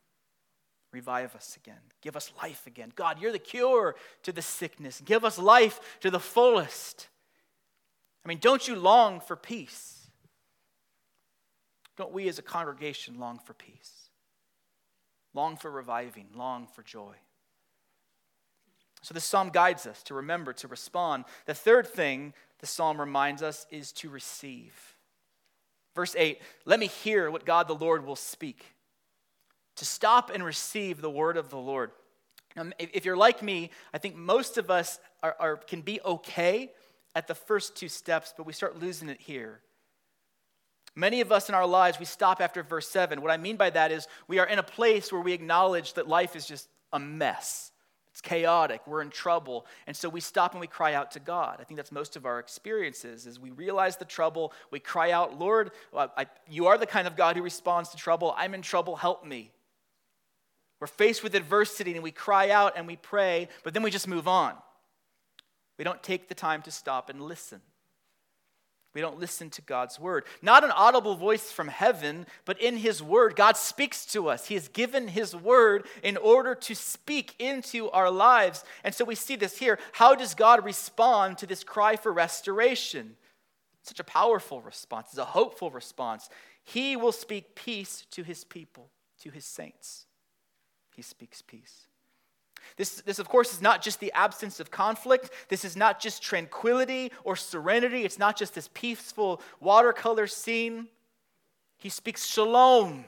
Revive 0.92 1.34
us 1.34 1.56
again. 1.56 1.80
Give 2.00 2.16
us 2.16 2.32
life 2.42 2.66
again. 2.66 2.92
God, 2.94 3.20
you're 3.20 3.32
the 3.32 3.38
cure 3.38 3.96
to 4.22 4.32
the 4.32 4.42
sickness. 4.42 5.02
Give 5.04 5.24
us 5.24 5.38
life 5.38 5.80
to 6.00 6.10
the 6.10 6.20
fullest. 6.20 7.08
I 8.24 8.28
mean, 8.28 8.38
don't 8.38 8.66
you 8.66 8.76
long 8.76 9.20
for 9.20 9.36
peace? 9.36 10.08
Don't 11.96 12.12
we 12.12 12.28
as 12.28 12.38
a 12.38 12.42
congregation 12.42 13.18
long 13.18 13.38
for 13.38 13.54
peace? 13.54 14.10
Long 15.34 15.56
for 15.56 15.70
reviving, 15.70 16.28
long 16.34 16.66
for 16.66 16.82
joy. 16.82 17.14
So 19.02 19.14
this 19.14 19.24
psalm 19.24 19.50
guides 19.50 19.86
us 19.86 20.02
to 20.04 20.14
remember, 20.14 20.52
to 20.54 20.68
respond. 20.68 21.24
The 21.44 21.54
third 21.54 21.86
thing 21.86 22.32
the 22.58 22.66
psalm 22.66 23.00
reminds 23.00 23.42
us 23.42 23.66
is 23.70 23.92
to 23.92 24.08
receive. 24.08 24.96
Verse 25.94 26.14
8 26.16 26.40
Let 26.64 26.80
me 26.80 26.86
hear 26.86 27.30
what 27.30 27.44
God 27.44 27.68
the 27.68 27.74
Lord 27.74 28.04
will 28.04 28.16
speak 28.16 28.75
to 29.76 29.84
stop 29.84 30.30
and 30.34 30.44
receive 30.44 31.00
the 31.00 31.10
word 31.10 31.36
of 31.36 31.50
the 31.50 31.56
Lord. 31.56 31.90
Um, 32.56 32.72
if 32.78 33.04
you're 33.04 33.16
like 33.16 33.42
me, 33.42 33.70
I 33.92 33.98
think 33.98 34.16
most 34.16 34.58
of 34.58 34.70
us 34.70 34.98
are, 35.22 35.36
are, 35.38 35.56
can 35.56 35.82
be 35.82 36.00
okay 36.04 36.70
at 37.14 37.28
the 37.28 37.34
first 37.34 37.76
two 37.76 37.88
steps, 37.88 38.34
but 38.36 38.46
we 38.46 38.52
start 38.52 38.80
losing 38.80 39.08
it 39.08 39.20
here. 39.20 39.60
Many 40.94 41.20
of 41.20 41.30
us 41.30 41.50
in 41.50 41.54
our 41.54 41.66
lives, 41.66 41.98
we 41.98 42.06
stop 42.06 42.40
after 42.40 42.62
verse 42.62 42.88
7. 42.88 43.20
What 43.20 43.30
I 43.30 43.36
mean 43.36 43.56
by 43.56 43.68
that 43.70 43.92
is 43.92 44.08
we 44.28 44.38
are 44.38 44.46
in 44.46 44.58
a 44.58 44.62
place 44.62 45.12
where 45.12 45.20
we 45.20 45.34
acknowledge 45.34 45.92
that 45.94 46.08
life 46.08 46.34
is 46.34 46.46
just 46.46 46.68
a 46.92 46.98
mess. 46.98 47.70
It's 48.12 48.22
chaotic. 48.22 48.80
We're 48.86 49.02
in 49.02 49.10
trouble. 49.10 49.66
And 49.86 49.94
so 49.94 50.08
we 50.08 50.20
stop 50.20 50.52
and 50.52 50.60
we 50.62 50.66
cry 50.66 50.94
out 50.94 51.10
to 51.10 51.20
God. 51.20 51.58
I 51.60 51.64
think 51.64 51.76
that's 51.76 51.92
most 51.92 52.16
of 52.16 52.24
our 52.24 52.38
experiences 52.38 53.26
is 53.26 53.38
we 53.38 53.50
realize 53.50 53.98
the 53.98 54.06
trouble. 54.06 54.54
We 54.70 54.80
cry 54.80 55.10
out, 55.10 55.38
Lord, 55.38 55.72
I, 55.94 56.26
you 56.48 56.68
are 56.68 56.78
the 56.78 56.86
kind 56.86 57.06
of 57.06 57.14
God 57.14 57.36
who 57.36 57.42
responds 57.42 57.90
to 57.90 57.98
trouble. 57.98 58.34
I'm 58.34 58.54
in 58.54 58.62
trouble. 58.62 58.96
Help 58.96 59.26
me. 59.26 59.52
We're 60.80 60.86
faced 60.86 61.22
with 61.22 61.34
adversity 61.34 61.94
and 61.94 62.02
we 62.02 62.10
cry 62.10 62.50
out 62.50 62.74
and 62.76 62.86
we 62.86 62.96
pray, 62.96 63.48
but 63.62 63.74
then 63.74 63.82
we 63.82 63.90
just 63.90 64.08
move 64.08 64.28
on. 64.28 64.54
We 65.78 65.84
don't 65.84 66.02
take 66.02 66.28
the 66.28 66.34
time 66.34 66.62
to 66.62 66.70
stop 66.70 67.08
and 67.10 67.20
listen. 67.20 67.60
We 68.94 69.02
don't 69.02 69.18
listen 69.18 69.50
to 69.50 69.62
God's 69.62 70.00
word. 70.00 70.24
Not 70.40 70.64
an 70.64 70.70
audible 70.70 71.16
voice 71.16 71.52
from 71.52 71.68
heaven, 71.68 72.26
but 72.46 72.58
in 72.60 72.78
His 72.78 73.02
word, 73.02 73.36
God 73.36 73.58
speaks 73.58 74.06
to 74.06 74.28
us. 74.28 74.46
He 74.46 74.54
has 74.54 74.68
given 74.68 75.08
His 75.08 75.36
word 75.36 75.86
in 76.02 76.16
order 76.16 76.54
to 76.54 76.74
speak 76.74 77.34
into 77.38 77.90
our 77.90 78.10
lives. 78.10 78.64
And 78.84 78.94
so 78.94 79.04
we 79.04 79.14
see 79.14 79.36
this 79.36 79.58
here. 79.58 79.78
How 79.92 80.14
does 80.14 80.34
God 80.34 80.64
respond 80.64 81.36
to 81.38 81.46
this 81.46 81.62
cry 81.62 81.96
for 81.96 82.10
restoration? 82.10 83.16
Such 83.82 84.00
a 84.00 84.04
powerful 84.04 84.62
response, 84.62 85.08
it's 85.10 85.18
a 85.18 85.26
hopeful 85.26 85.70
response. 85.70 86.30
He 86.64 86.96
will 86.96 87.12
speak 87.12 87.54
peace 87.54 88.06
to 88.12 88.22
His 88.22 88.44
people. 88.44 88.90
To 89.22 89.30
his 89.30 89.46
saints, 89.46 90.05
he 90.96 91.02
speaks 91.02 91.42
peace. 91.42 91.86
This, 92.76 93.02
this, 93.02 93.18
of 93.18 93.28
course, 93.28 93.52
is 93.52 93.60
not 93.60 93.82
just 93.82 94.00
the 94.00 94.12
absence 94.12 94.58
of 94.60 94.70
conflict. 94.70 95.30
This 95.48 95.64
is 95.64 95.76
not 95.76 96.00
just 96.00 96.22
tranquility 96.22 97.12
or 97.22 97.36
serenity. 97.36 98.04
It's 98.04 98.18
not 98.18 98.36
just 98.36 98.54
this 98.54 98.68
peaceful 98.72 99.40
watercolor 99.60 100.26
scene. 100.26 100.88
He 101.78 101.90
speaks 101.90 102.26
shalom. 102.26 103.04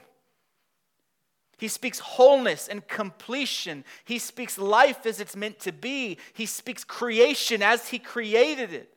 He 1.57 1.67
speaks 1.67 1.99
wholeness 1.99 2.67
and 2.67 2.87
completion. 2.87 3.83
He 4.05 4.19
speaks 4.19 4.57
life 4.57 5.05
as 5.05 5.19
it's 5.19 5.35
meant 5.35 5.59
to 5.61 5.73
be. 5.73 6.19
He 6.33 6.45
speaks 6.45 6.83
creation 6.83 7.61
as 7.61 7.89
He 7.89 7.99
created 7.99 8.71
it. 8.71 8.93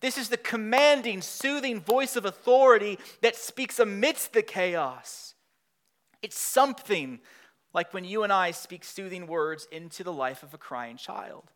This 0.00 0.16
is 0.16 0.28
the 0.28 0.36
commanding, 0.36 1.20
soothing 1.20 1.80
voice 1.80 2.16
of 2.16 2.24
authority 2.26 2.98
that 3.22 3.34
speaks 3.34 3.78
amidst 3.78 4.34
the 4.34 4.42
chaos. 4.42 5.34
It's 6.22 6.38
something 6.38 7.20
like 7.72 7.94
when 7.94 8.04
you 8.04 8.22
and 8.22 8.32
I 8.32 8.50
speak 8.50 8.84
soothing 8.84 9.26
words 9.26 9.68
into 9.70 10.04
the 10.04 10.12
life 10.12 10.42
of 10.42 10.54
a 10.54 10.58
crying 10.58 10.96
child. 10.96 11.50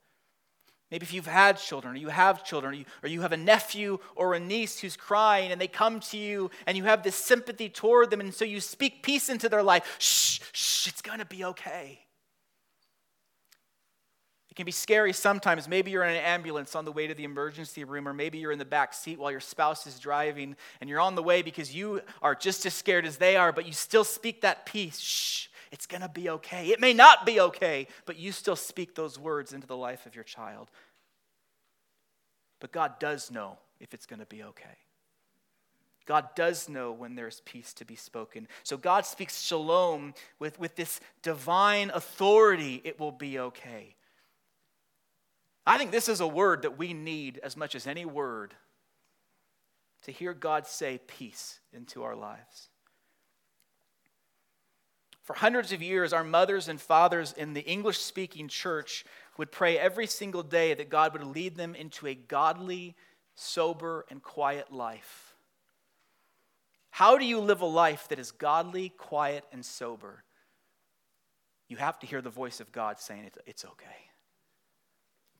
Maybe 0.90 1.04
if 1.04 1.12
you've 1.12 1.26
had 1.26 1.58
children, 1.58 1.94
or 1.94 1.96
you 1.96 2.08
have 2.08 2.44
children, 2.44 2.84
or 3.02 3.08
you, 3.08 3.22
have 3.22 3.32
a 3.32 3.36
nephew 3.36 3.98
or 4.14 4.34
a 4.34 4.40
niece 4.40 4.78
who's 4.78 4.96
crying, 4.96 5.50
and 5.50 5.60
they 5.60 5.66
come 5.66 5.98
to 5.98 6.16
you, 6.16 6.50
and 6.66 6.76
you 6.76 6.84
have 6.84 7.02
this 7.02 7.16
sympathy 7.16 7.68
toward 7.68 8.10
them, 8.10 8.20
and 8.20 8.32
so 8.32 8.44
you 8.44 8.60
speak 8.60 9.02
peace 9.02 9.28
into 9.28 9.48
their 9.48 9.62
life. 9.62 9.96
Shh, 9.98 10.40
shh, 10.52 10.86
it's 10.86 11.02
gonna 11.02 11.24
be 11.24 11.44
okay. 11.46 12.00
It 14.50 14.54
can 14.54 14.66
be 14.66 14.72
scary 14.72 15.12
sometimes. 15.12 15.66
Maybe 15.66 15.90
you're 15.90 16.04
in 16.04 16.14
an 16.14 16.22
ambulance 16.22 16.76
on 16.76 16.84
the 16.84 16.92
way 16.92 17.08
to 17.08 17.14
the 17.14 17.24
emergency 17.24 17.82
room, 17.82 18.06
or 18.06 18.12
maybe 18.12 18.38
you're 18.38 18.52
in 18.52 18.60
the 18.60 18.64
back 18.64 18.94
seat 18.94 19.18
while 19.18 19.32
your 19.32 19.40
spouse 19.40 19.88
is 19.88 19.98
driving, 19.98 20.54
and 20.80 20.88
you're 20.88 21.00
on 21.00 21.16
the 21.16 21.24
way 21.24 21.42
because 21.42 21.74
you 21.74 22.02
are 22.22 22.36
just 22.36 22.64
as 22.66 22.74
scared 22.74 23.04
as 23.04 23.16
they 23.16 23.36
are, 23.36 23.50
but 23.50 23.66
you 23.66 23.72
still 23.72 24.04
speak 24.04 24.42
that 24.42 24.64
peace. 24.64 25.00
Shh, 25.00 25.48
it's 25.74 25.86
going 25.86 26.02
to 26.02 26.08
be 26.08 26.30
okay. 26.30 26.68
It 26.68 26.80
may 26.80 26.92
not 26.92 27.26
be 27.26 27.40
okay, 27.40 27.88
but 28.06 28.16
you 28.16 28.30
still 28.30 28.54
speak 28.54 28.94
those 28.94 29.18
words 29.18 29.52
into 29.52 29.66
the 29.66 29.76
life 29.76 30.06
of 30.06 30.14
your 30.14 30.22
child. 30.22 30.70
But 32.60 32.70
God 32.70 33.00
does 33.00 33.28
know 33.28 33.58
if 33.80 33.92
it's 33.92 34.06
going 34.06 34.20
to 34.20 34.26
be 34.26 34.44
okay. 34.44 34.78
God 36.06 36.28
does 36.36 36.68
know 36.68 36.92
when 36.92 37.16
there's 37.16 37.40
peace 37.40 37.72
to 37.72 37.84
be 37.84 37.96
spoken. 37.96 38.46
So 38.62 38.76
God 38.76 39.04
speaks 39.04 39.42
shalom 39.42 40.14
with, 40.38 40.60
with 40.60 40.76
this 40.76 41.00
divine 41.22 41.90
authority, 41.92 42.80
it 42.84 43.00
will 43.00 43.10
be 43.10 43.40
okay. 43.40 43.96
I 45.66 45.76
think 45.76 45.90
this 45.90 46.08
is 46.08 46.20
a 46.20 46.28
word 46.28 46.62
that 46.62 46.78
we 46.78 46.94
need 46.94 47.40
as 47.42 47.56
much 47.56 47.74
as 47.74 47.88
any 47.88 48.04
word 48.04 48.54
to 50.02 50.12
hear 50.12 50.34
God 50.34 50.68
say 50.68 51.00
peace 51.08 51.58
into 51.72 52.04
our 52.04 52.14
lives. 52.14 52.68
For 55.24 55.34
hundreds 55.34 55.72
of 55.72 55.82
years, 55.82 56.12
our 56.12 56.22
mothers 56.22 56.68
and 56.68 56.78
fathers 56.78 57.32
in 57.32 57.54
the 57.54 57.62
English 57.62 57.98
speaking 57.98 58.46
church 58.46 59.06
would 59.38 59.50
pray 59.50 59.78
every 59.78 60.06
single 60.06 60.42
day 60.42 60.74
that 60.74 60.90
God 60.90 61.14
would 61.14 61.24
lead 61.24 61.56
them 61.56 61.74
into 61.74 62.06
a 62.06 62.14
godly, 62.14 62.94
sober, 63.34 64.04
and 64.10 64.22
quiet 64.22 64.70
life. 64.70 65.34
How 66.90 67.16
do 67.16 67.24
you 67.24 67.40
live 67.40 67.62
a 67.62 67.66
life 67.66 68.06
that 68.08 68.18
is 68.18 68.30
godly, 68.30 68.90
quiet, 68.90 69.44
and 69.50 69.64
sober? 69.64 70.24
You 71.68 71.78
have 71.78 71.98
to 72.00 72.06
hear 72.06 72.20
the 72.20 72.30
voice 72.30 72.60
of 72.60 72.70
God 72.70 73.00
saying, 73.00 73.30
It's 73.46 73.64
okay. 73.64 74.10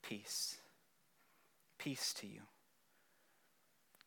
Peace. 0.03 0.57
Peace 1.79 2.14
to 2.14 2.27
you. 2.27 2.40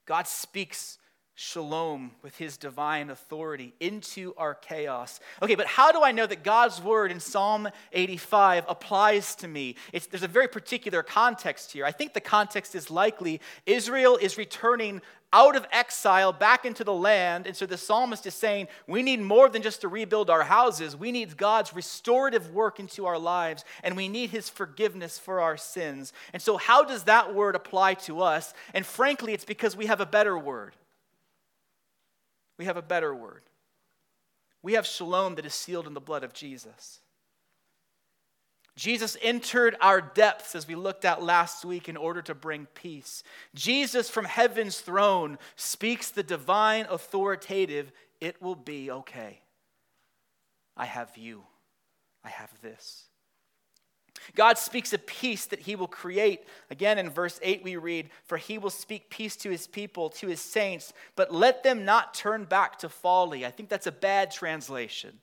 God 0.08 0.28
speaks 0.28 0.98
shalom 1.40 2.10
with 2.24 2.36
his 2.36 2.58
divine 2.58 3.12
authority 3.12 3.72
into 3.80 4.34
our 4.38 4.56
chaos. 4.56 5.20
Okay, 5.40 5.54
but 5.54 5.68
how 5.68 5.92
do 5.92 6.02
I 6.02 6.12
know 6.12 6.26
that 6.26 6.44
God's 6.44 6.82
word 6.82 7.12
in 7.12 7.20
Psalm 7.20 7.70
85 7.94 8.66
applies 8.68 9.36
to 9.36 9.48
me? 9.48 9.76
It's, 9.94 10.08
there's 10.08 10.24
a 10.24 10.28
very 10.28 10.48
particular 10.48 11.04
context 11.04 11.72
here. 11.72 11.86
I 11.86 11.92
think 11.92 12.14
the 12.14 12.22
context 12.22 12.74
is 12.74 12.90
likely 12.90 13.40
Israel 13.68 14.18
is 14.18 14.40
returning 14.40 15.00
out 15.32 15.56
of 15.56 15.68
exile 15.72 16.34
back 16.34 16.66
into 16.66 16.84
the 16.84 16.94
land. 16.94 17.46
And 17.46 17.56
so 17.56 17.68
the 17.68 17.78
psalmist 17.78 18.26
is 18.26 18.34
saying, 18.34 18.68
we 18.88 19.04
need 19.04 19.22
more 19.22 19.48
than 19.48 19.62
just 19.62 19.82
to 19.82 19.88
rebuild 19.88 20.32
our 20.32 20.42
houses. 20.42 20.96
We 20.96 21.12
need 21.12 21.38
God's 21.38 21.72
restorative 21.72 22.52
work 22.52 22.80
into 22.80 23.06
our 23.06 23.20
lives, 23.20 23.64
and 23.84 23.96
we 23.96 24.08
need 24.08 24.32
his 24.32 24.50
forgiveness 24.50 25.20
for 25.20 25.40
our 25.40 25.58
sins. 25.58 26.14
And 26.34 26.42
so, 26.42 26.58
how 26.58 26.84
does 26.84 27.04
that 27.04 27.36
word 27.36 27.56
apply 27.56 27.94
to 28.06 28.22
us? 28.22 28.56
And 28.74 28.84
frankly, 28.84 29.34
it's 29.34 29.46
because 29.46 29.76
we 29.76 29.86
have 29.86 30.02
a 30.02 30.06
better 30.08 30.36
word 30.36 30.74
we 32.58 32.66
have 32.66 32.78
a 32.78 32.82
better 32.82 33.14
word. 33.14 33.44
We 34.62 34.74
have 34.74 34.86
shalom 34.86 35.36
that 35.36 35.46
is 35.46 35.54
sealed 35.54 35.88
in 35.88 35.94
the 35.94 36.02
blood 36.02 36.24
of 36.24 36.34
Jesus. 36.34 37.00
Jesus 38.76 39.18
entered 39.24 39.76
our 39.82 40.00
depths 40.00 40.56
as 40.56 40.68
we 40.68 40.76
looked 40.76 41.04
at 41.04 41.24
last 41.24 41.66
week 41.66 41.90
in 41.90 41.98
order 41.98 42.22
to 42.22 42.36
bring 42.36 42.68
peace. 42.76 43.24
Jesus 43.56 44.08
from 44.08 44.26
heaven's 44.26 44.80
throne 44.80 45.40
speaks 45.56 46.12
the 46.12 46.22
divine 46.22 46.86
authoritative, 46.90 47.92
it 48.22 48.40
will 48.40 48.56
be 48.56 48.92
okay. 48.92 49.42
I 50.76 50.86
have 50.86 51.18
you. 51.18 51.44
I 52.24 52.30
have 52.30 52.52
this. 52.62 53.07
God 54.36 54.58
speaks 54.58 54.94
a 54.94 54.98
peace 54.98 55.46
that 55.48 55.62
he 55.62 55.76
will 55.76 55.88
create. 55.88 56.42
Again, 56.70 56.98
in 56.98 57.10
verse 57.10 57.40
8, 57.44 57.64
we 57.64 57.76
read, 57.76 58.10
For 58.26 58.38
he 58.38 58.58
will 58.58 58.70
speak 58.70 59.10
peace 59.10 59.36
to 59.38 59.50
his 59.50 59.68
people, 59.68 60.10
to 60.12 60.28
his 60.28 60.42
saints, 60.42 60.94
but 61.16 61.34
let 61.34 61.64
them 61.64 61.86
not 61.86 62.14
turn 62.14 62.46
back 62.46 62.80
to 62.80 62.90
folly. 62.90 63.46
I 63.46 63.52
think 63.52 63.70
that's 63.70 63.88
a 63.88 63.92
bad 63.92 64.32
translation 64.32 65.20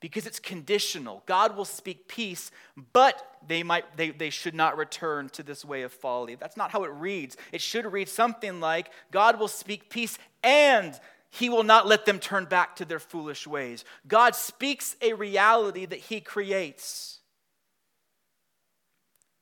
because 0.00 0.26
it's 0.26 0.38
conditional. 0.38 1.22
God 1.26 1.56
will 1.56 1.64
speak 1.64 2.08
peace, 2.08 2.50
but 2.92 3.38
they, 3.46 3.62
might, 3.62 3.96
they, 3.96 4.10
they 4.10 4.30
should 4.30 4.54
not 4.54 4.76
return 4.76 5.28
to 5.30 5.42
this 5.42 5.64
way 5.64 5.82
of 5.82 5.92
folly. 5.92 6.36
That's 6.36 6.56
not 6.56 6.70
how 6.70 6.84
it 6.84 6.92
reads. 6.92 7.36
It 7.52 7.60
should 7.60 7.90
read 7.90 8.08
something 8.08 8.60
like 8.60 8.90
God 9.10 9.38
will 9.38 9.48
speak 9.48 9.90
peace 9.90 10.18
and 10.42 10.98
he 11.30 11.48
will 11.48 11.64
not 11.64 11.86
let 11.86 12.06
them 12.06 12.18
turn 12.18 12.44
back 12.46 12.76
to 12.76 12.84
their 12.84 12.98
foolish 12.98 13.46
ways. 13.46 13.84
God 14.06 14.34
speaks 14.34 14.96
a 15.02 15.12
reality 15.12 15.84
that 15.84 15.98
he 15.98 16.20
creates. 16.20 17.17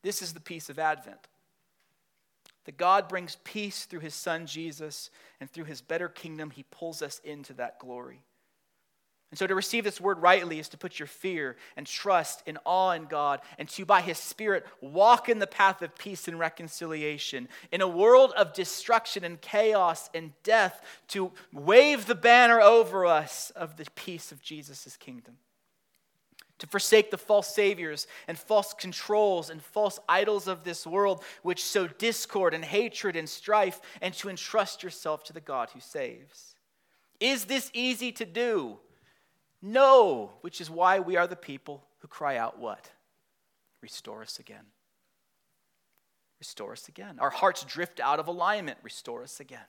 This 0.02 0.22
is 0.22 0.32
the 0.32 0.40
peace 0.40 0.68
of 0.68 0.78
Advent. 0.78 1.28
That 2.64 2.76
God 2.76 3.08
brings 3.08 3.38
peace 3.44 3.84
through 3.84 4.00
his 4.00 4.14
son 4.14 4.46
Jesus, 4.46 5.10
and 5.40 5.50
through 5.50 5.64
his 5.64 5.80
better 5.80 6.08
kingdom, 6.08 6.50
he 6.50 6.64
pulls 6.70 7.02
us 7.02 7.20
into 7.24 7.54
that 7.54 7.78
glory. 7.78 8.22
And 9.30 9.38
so 9.38 9.46
to 9.46 9.54
receive 9.54 9.82
this 9.82 10.00
word 10.00 10.22
rightly 10.22 10.60
is 10.60 10.68
to 10.68 10.78
put 10.78 11.00
your 11.00 11.08
fear 11.08 11.56
and 11.76 11.86
trust 11.86 12.42
and 12.46 12.58
awe 12.64 12.92
in 12.92 13.06
God, 13.06 13.40
and 13.58 13.68
to, 13.70 13.84
by 13.84 14.00
his 14.00 14.18
Spirit, 14.18 14.64
walk 14.80 15.28
in 15.28 15.40
the 15.40 15.46
path 15.46 15.82
of 15.82 15.96
peace 15.96 16.28
and 16.28 16.38
reconciliation. 16.38 17.48
In 17.72 17.80
a 17.80 17.88
world 17.88 18.32
of 18.36 18.52
destruction 18.52 19.24
and 19.24 19.40
chaos 19.40 20.10
and 20.14 20.32
death, 20.42 20.80
to 21.08 21.32
wave 21.52 22.06
the 22.06 22.14
banner 22.14 22.60
over 22.60 23.04
us 23.04 23.50
of 23.50 23.76
the 23.76 23.86
peace 23.94 24.30
of 24.30 24.42
Jesus' 24.42 24.96
kingdom 24.96 25.38
to 26.58 26.66
forsake 26.66 27.10
the 27.10 27.18
false 27.18 27.54
saviors 27.54 28.06
and 28.26 28.38
false 28.38 28.72
controls 28.72 29.50
and 29.50 29.62
false 29.62 29.98
idols 30.08 30.48
of 30.48 30.64
this 30.64 30.86
world, 30.86 31.22
which 31.42 31.62
sow 31.62 31.86
discord 31.86 32.54
and 32.54 32.64
hatred 32.64 33.16
and 33.16 33.28
strife, 33.28 33.80
and 34.00 34.14
to 34.14 34.28
entrust 34.28 34.82
yourself 34.82 35.24
to 35.24 35.32
the 35.32 35.40
God 35.40 35.70
who 35.74 35.80
saves. 35.80 36.54
Is 37.20 37.44
this 37.44 37.70
easy 37.74 38.12
to 38.12 38.24
do? 38.24 38.78
No, 39.60 40.32
which 40.42 40.60
is 40.60 40.70
why 40.70 41.00
we 41.00 41.16
are 41.16 41.26
the 41.26 41.36
people 41.36 41.84
who 41.98 42.08
cry 42.08 42.36
out, 42.36 42.58
What? 42.58 42.90
Restore 43.82 44.22
us 44.22 44.38
again. 44.38 44.64
Restore 46.40 46.72
us 46.72 46.88
again. 46.88 47.18
Our 47.18 47.30
hearts 47.30 47.64
drift 47.64 48.00
out 48.00 48.18
of 48.18 48.26
alignment. 48.26 48.78
Restore 48.82 49.22
us 49.22 49.40
again. 49.40 49.60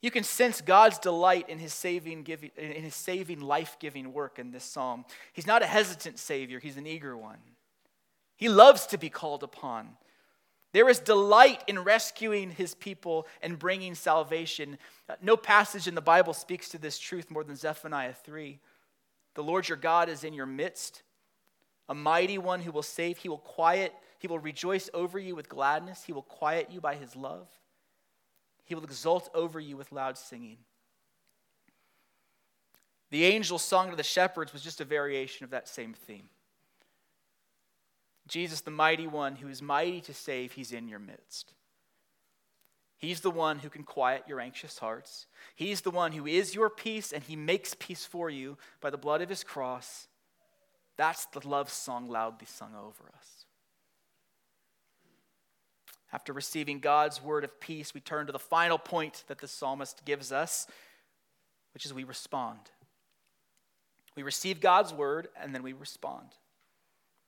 You 0.00 0.10
can 0.10 0.22
sense 0.22 0.60
God's 0.60 0.98
delight 0.98 1.48
in 1.48 1.58
his 1.58 1.74
saving, 1.74 2.22
giving, 2.22 2.50
in 2.56 2.82
his 2.82 2.94
saving 2.94 3.40
life-giving 3.40 4.12
work 4.12 4.38
in 4.38 4.52
this 4.52 4.64
psalm. 4.64 5.04
He's 5.32 5.46
not 5.46 5.62
a 5.62 5.66
hesitant 5.66 6.18
savior, 6.18 6.60
he's 6.60 6.76
an 6.76 6.86
eager 6.86 7.16
one. 7.16 7.38
He 8.36 8.48
loves 8.48 8.86
to 8.86 8.98
be 8.98 9.10
called 9.10 9.42
upon. 9.42 9.96
There 10.72 10.88
is 10.88 11.00
delight 11.00 11.64
in 11.66 11.78
rescuing 11.78 12.50
his 12.50 12.74
people 12.74 13.26
and 13.42 13.58
bringing 13.58 13.94
salvation. 13.94 14.78
Uh, 15.08 15.14
no 15.22 15.36
passage 15.36 15.88
in 15.88 15.94
the 15.94 16.00
Bible 16.00 16.34
speaks 16.34 16.68
to 16.68 16.78
this 16.78 16.98
truth 16.98 17.30
more 17.30 17.42
than 17.42 17.56
Zephaniah 17.56 18.12
3. 18.12 18.60
The 19.34 19.42
Lord 19.42 19.68
your 19.68 19.78
God 19.78 20.08
is 20.08 20.24
in 20.24 20.34
your 20.34 20.46
midst, 20.46 21.02
a 21.88 21.94
mighty 21.94 22.38
one 22.38 22.60
who 22.60 22.70
will 22.70 22.82
save. 22.82 23.18
He 23.18 23.28
will 23.28 23.38
quiet, 23.38 23.94
he 24.18 24.28
will 24.28 24.38
rejoice 24.38 24.90
over 24.92 25.18
you 25.18 25.34
with 25.34 25.48
gladness. 25.48 26.04
He 26.04 26.12
will 26.12 26.22
quiet 26.22 26.68
you 26.70 26.80
by 26.80 26.96
his 26.96 27.16
love. 27.16 27.48
He 28.68 28.74
will 28.74 28.84
exult 28.84 29.30
over 29.34 29.58
you 29.58 29.78
with 29.78 29.92
loud 29.92 30.18
singing. 30.18 30.58
The 33.10 33.24
angel's 33.34 33.64
song 33.64 33.88
to 33.88 33.96
the 33.96 34.02
shepherds 34.02 34.52
was 34.52 34.60
just 34.60 34.82
a 34.82 34.84
variation 34.84 35.44
of 35.44 35.50
that 35.50 35.66
same 35.66 35.94
theme. 35.94 36.28
Jesus, 38.28 38.60
the 38.60 38.70
mighty 38.70 39.06
one 39.06 39.36
who 39.36 39.48
is 39.48 39.62
mighty 39.62 40.02
to 40.02 40.12
save, 40.12 40.52
he's 40.52 40.70
in 40.70 40.86
your 40.86 40.98
midst. 40.98 41.54
He's 42.98 43.22
the 43.22 43.30
one 43.30 43.60
who 43.60 43.70
can 43.70 43.84
quiet 43.84 44.24
your 44.28 44.38
anxious 44.38 44.76
hearts. 44.78 45.26
He's 45.54 45.80
the 45.80 45.90
one 45.90 46.12
who 46.12 46.26
is 46.26 46.54
your 46.54 46.68
peace, 46.68 47.10
and 47.10 47.22
He 47.22 47.36
makes 47.36 47.74
peace 47.78 48.04
for 48.04 48.28
you 48.28 48.58
by 48.82 48.90
the 48.90 48.98
blood 48.98 49.22
of 49.22 49.30
His 49.30 49.44
cross. 49.44 50.08
That's 50.98 51.24
the 51.26 51.46
love 51.48 51.70
song 51.70 52.08
loudly 52.08 52.46
sung 52.46 52.74
over 52.74 53.10
us. 53.16 53.37
After 56.12 56.32
receiving 56.32 56.80
God's 56.80 57.22
word 57.22 57.44
of 57.44 57.60
peace, 57.60 57.92
we 57.92 58.00
turn 58.00 58.26
to 58.26 58.32
the 58.32 58.38
final 58.38 58.78
point 58.78 59.24
that 59.28 59.38
the 59.38 59.48
psalmist 59.48 60.04
gives 60.04 60.32
us, 60.32 60.66
which 61.74 61.84
is 61.84 61.92
we 61.92 62.04
respond. 62.04 62.60
We 64.16 64.22
receive 64.22 64.60
God's 64.60 64.92
word 64.92 65.28
and 65.40 65.54
then 65.54 65.62
we 65.62 65.74
respond. 65.74 66.28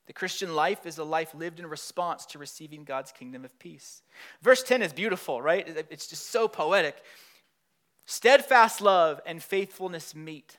The 0.06 0.14
Christian 0.14 0.56
life 0.56 0.86
is 0.86 0.98
a 0.98 1.04
life 1.04 1.34
lived 1.34 1.60
in 1.60 1.66
response 1.66 2.26
to 2.26 2.38
receiving 2.38 2.82
God's 2.82 3.12
kingdom 3.12 3.44
of 3.44 3.56
peace. 3.58 4.02
Verse 4.42 4.62
10 4.62 4.82
is 4.82 4.92
beautiful, 4.92 5.40
right? 5.40 5.68
It's 5.90 6.08
just 6.08 6.30
so 6.30 6.48
poetic. 6.48 6.96
Steadfast 8.06 8.80
love 8.80 9.20
and 9.24 9.40
faithfulness 9.40 10.14
meet. 10.16 10.56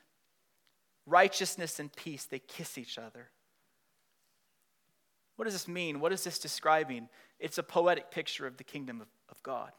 Righteousness 1.05 1.79
and 1.79 1.93
peace, 1.93 2.23
they 2.23 2.39
kiss 2.39 2.77
each 2.77 2.97
other. 2.97 3.31
What 5.35 5.45
does 5.45 5.53
this 5.53 5.67
mean? 5.67 5.99
What 5.99 6.11
is 6.13 6.23
this 6.23 6.39
describing? 6.39 7.09
It's 7.39 7.57
a 7.57 7.63
poetic 7.63 8.11
picture 8.11 8.45
of 8.45 8.57
the 8.57 8.63
kingdom 8.63 9.01
of, 9.01 9.07
of 9.29 9.41
God. 9.43 9.71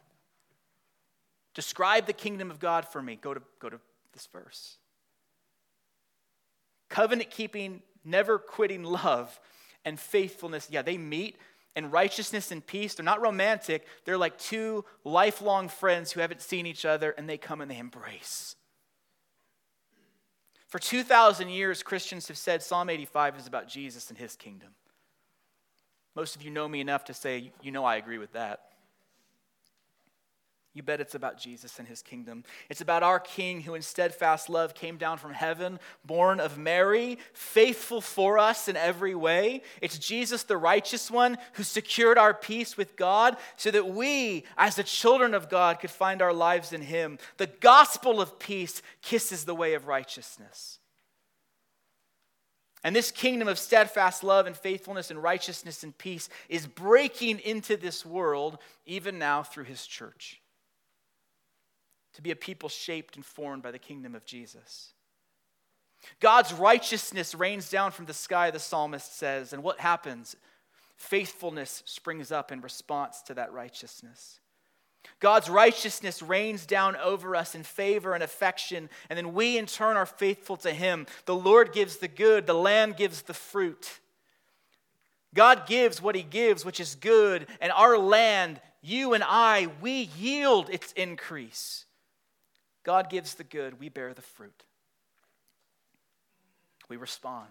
Describe 1.55 2.07
the 2.07 2.12
kingdom 2.12 2.51
of 2.51 2.59
God 2.59 2.87
for 2.87 3.03
me. 3.03 3.17
Go 3.17 3.35
to, 3.35 3.43
go 3.61 3.69
to 3.69 3.79
this 4.12 4.27
verse. 4.33 4.79
Covenant 6.88 7.31
keeping, 7.31 7.83
never 8.05 8.38
quitting 8.38 8.85
love 8.85 9.38
and 9.85 9.99
faithfulness, 9.99 10.69
yeah, 10.71 10.83
they 10.83 10.99
meet. 10.99 11.37
And 11.75 11.91
righteousness 11.91 12.51
and 12.51 12.65
peace, 12.67 12.95
they're 12.95 13.05
not 13.05 13.23
romantic. 13.23 13.87
They're 14.05 14.19
like 14.19 14.37
two 14.38 14.85
lifelong 15.05 15.69
friends 15.69 16.12
who 16.12 16.21
haven't 16.21 16.43
seen 16.43 16.67
each 16.67 16.85
other 16.85 17.12
and 17.12 17.29
they 17.29 17.38
come 17.38 17.62
and 17.62 17.71
they 17.71 17.79
embrace. 17.79 18.57
For 20.69 20.79
2,000 20.79 21.49
years, 21.49 21.83
Christians 21.83 22.29
have 22.29 22.37
said 22.38 22.62
Psalm 22.62 22.91
85 22.91 23.38
is 23.38 23.47
about 23.47 23.69
Jesus 23.69 24.11
and 24.11 24.19
his 24.19 24.37
kingdom. 24.37 24.71
Most 26.14 26.37
of 26.37 26.42
you 26.42 26.51
know 26.51 26.68
me 26.68 26.81
enough 26.81 27.05
to 27.07 27.14
say, 27.14 27.53
you 27.62 27.72
know, 27.72 27.85
I 27.85 27.96
agree 27.96 28.18
with 28.18 28.33
that. 28.33 28.61
You 30.75 30.83
bet 30.83 31.03
it's 31.03 31.14
about 31.14 31.38
Jesus 31.38 31.79
and 31.79 31.87
his 31.87 32.01
kingdom. 32.01 32.44
It's 32.70 32.81
about 32.81 33.03
our 33.03 33.20
King 33.20 33.61
who, 33.61 33.75
in 33.75 33.83
steadfast 33.83 34.48
love, 34.48 34.75
came 34.75 34.96
down 34.96 35.18
from 35.18 35.35
heaven, 35.35 35.79
born 36.03 36.40
of 36.40 36.57
Mary, 36.57 37.18
faithful 37.35 38.01
for 38.01 38.38
us 38.38 38.68
in 38.68 38.77
every 38.77 39.14
way. 39.14 39.61
It's 39.83 39.98
Jesus, 39.98 40.44
the 40.44 40.57
righteous 40.57 41.11
one, 41.11 41.37
who 41.55 41.62
secured 41.62 42.16
our 42.16 42.33
peace 42.33 42.79
with 42.79 42.96
God 42.96 43.37
so 43.57 43.70
that 43.70 43.88
we, 43.88 44.44
as 44.57 44.77
the 44.77 44.83
children 44.83 45.35
of 45.35 45.51
God, 45.51 45.79
could 45.79 45.90
find 45.90 46.22
our 46.22 46.33
lives 46.33 46.72
in 46.72 46.81
him. 46.81 47.18
The 47.37 47.48
gospel 47.48 48.18
of 48.18 48.38
peace 48.38 48.81
kisses 49.03 49.44
the 49.44 49.55
way 49.55 49.75
of 49.75 49.87
righteousness. 49.87 50.79
And 52.85 52.97
this 52.97 53.11
kingdom 53.11 53.47
of 53.47 53.59
steadfast 53.59 54.25
love 54.25 54.47
and 54.47 54.57
faithfulness 54.57 55.11
and 55.11 55.23
righteousness 55.23 55.85
and 55.85 55.97
peace 55.97 56.29
is 56.49 56.66
breaking 56.66 57.38
into 57.40 57.77
this 57.77 58.05
world 58.05 58.59
even 58.87 59.18
now 59.18 59.42
through 59.42 59.64
his 59.64 59.87
church 59.87 60.40
to 62.14 62.23
be 62.23 62.31
a 62.31 62.37
people 62.37 62.68
shaped 62.68 63.16
and 63.16 63.25
formed 63.25 63.62
by 63.62 63.71
the 63.71 63.79
kingdom 63.79 64.14
of 64.14 64.25
Jesus. 64.25 64.92
God's 66.21 66.53
righteousness 66.53 67.35
rains 67.35 67.71
down 67.71 67.92
from 67.92 68.07
the 68.07 68.12
sky, 68.12 68.51
the 68.51 68.59
psalmist 68.59 69.16
says, 69.16 69.53
and 69.53 69.62
what 69.62 69.81
happens? 69.81 70.37
Faithfulness 70.97 71.83
springs 71.87 72.33
up 72.33 72.53
in 72.53 72.61
response 72.61 73.23
to 73.23 73.35
that 73.35 73.53
righteousness. 73.53 74.40
God's 75.21 75.49
righteousness 75.49 76.21
rains 76.21 76.67
down 76.67 76.97
over 76.97 77.37
us 77.37 77.55
in 77.55 77.62
favor 77.62 78.12
and 78.12 78.23
affection, 78.23 78.91
and 79.09 79.17
then 79.17 79.35
we 79.35 79.57
in 79.57 79.67
turn 79.67 79.97
are 79.97 80.07
faithful 80.07 80.57
to 80.59 80.73
Him. 80.73 81.07
The 81.27 81.35
Lord 81.35 81.73
gives 81.73 81.99
the 81.99 82.09
good, 82.09 82.47
the 82.47 82.55
land 82.55 82.97
gives 82.97 83.23
the 83.23 83.35
fruit. 83.35 84.01
God 85.35 85.67
gives 85.67 86.03
what 86.03 86.15
He 86.15 86.23
gives, 86.23 86.65
which 86.65 86.81
is 86.81 86.97
good, 86.97 87.47
and 87.61 87.73
our 87.73 87.97
land, 87.97 88.61
you 88.81 89.15
and 89.15 89.23
I, 89.25 89.69
we 89.81 90.11
yield 90.19 90.69
its 90.71 90.93
increase. 90.93 91.85
God 92.83 93.09
gives 93.09 93.35
the 93.35 93.45
good, 93.45 93.79
we 93.79 93.88
bear 93.88 94.12
the 94.15 94.23
fruit. 94.23 94.65
We 96.88 96.97
respond. 96.97 97.49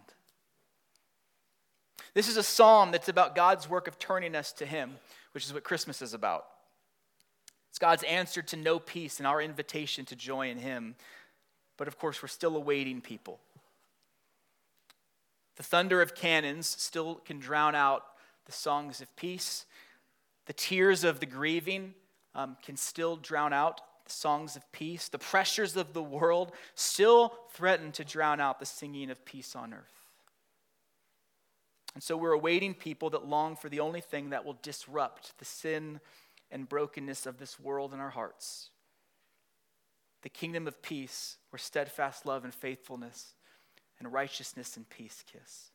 This 2.13 2.27
is 2.27 2.35
a 2.35 2.43
psalm 2.43 2.91
that's 2.91 3.07
about 3.07 3.33
God's 3.33 3.69
work 3.69 3.87
of 3.87 3.97
turning 3.97 4.35
us 4.35 4.51
to 4.53 4.65
Him, 4.65 4.97
which 5.31 5.45
is 5.45 5.53
what 5.53 5.63
Christmas 5.63 6.01
is 6.01 6.13
about. 6.13 6.45
It's 7.71 7.79
God's 7.79 8.03
answer 8.03 8.41
to 8.41 8.57
no 8.57 8.79
peace 8.79 9.17
and 9.19 9.25
our 9.25 9.41
invitation 9.41 10.03
to 10.05 10.15
joy 10.15 10.49
in 10.49 10.57
Him. 10.57 10.95
But 11.77 11.87
of 11.87 11.97
course, 11.97 12.21
we're 12.21 12.27
still 12.27 12.57
awaiting 12.57 12.99
people. 12.99 13.39
The 15.55 15.63
thunder 15.63 16.01
of 16.01 16.13
cannons 16.13 16.67
still 16.67 17.15
can 17.15 17.39
drown 17.39 17.73
out 17.73 18.03
the 18.45 18.51
songs 18.51 18.99
of 18.99 19.15
peace. 19.15 19.65
The 20.47 20.53
tears 20.53 21.05
of 21.05 21.21
the 21.21 21.25
grieving 21.25 21.93
um, 22.35 22.57
can 22.61 22.75
still 22.75 23.15
drown 23.15 23.53
out 23.53 23.79
the 24.03 24.11
songs 24.11 24.57
of 24.57 24.69
peace. 24.73 25.07
The 25.07 25.17
pressures 25.17 25.77
of 25.77 25.93
the 25.93 26.03
world 26.03 26.51
still 26.75 27.33
threaten 27.53 27.93
to 27.93 28.03
drown 28.03 28.41
out 28.41 28.59
the 28.59 28.65
singing 28.65 29.09
of 29.09 29.23
peace 29.23 29.55
on 29.55 29.73
earth. 29.73 30.01
And 31.93 32.03
so 32.03 32.17
we're 32.17 32.33
awaiting 32.33 32.73
people 32.73 33.11
that 33.11 33.25
long 33.25 33.55
for 33.55 33.69
the 33.69 33.79
only 33.79 34.01
thing 34.01 34.31
that 34.31 34.43
will 34.43 34.57
disrupt 34.61 35.37
the 35.37 35.45
sin 35.45 36.01
and 36.51 36.67
brokenness 36.67 37.25
of 37.25 37.37
this 37.37 37.59
world 37.59 37.93
in 37.93 37.99
our 37.99 38.09
hearts 38.09 38.69
the 40.21 40.29
kingdom 40.29 40.67
of 40.67 40.81
peace, 40.81 41.37
where 41.49 41.59
steadfast 41.59 42.25
love 42.25 42.43
and 42.43 42.53
faithfulness 42.53 43.33
and 43.99 44.11
righteousness 44.11 44.77
and 44.77 44.89
peace 44.89 45.23
kiss. 45.31 45.71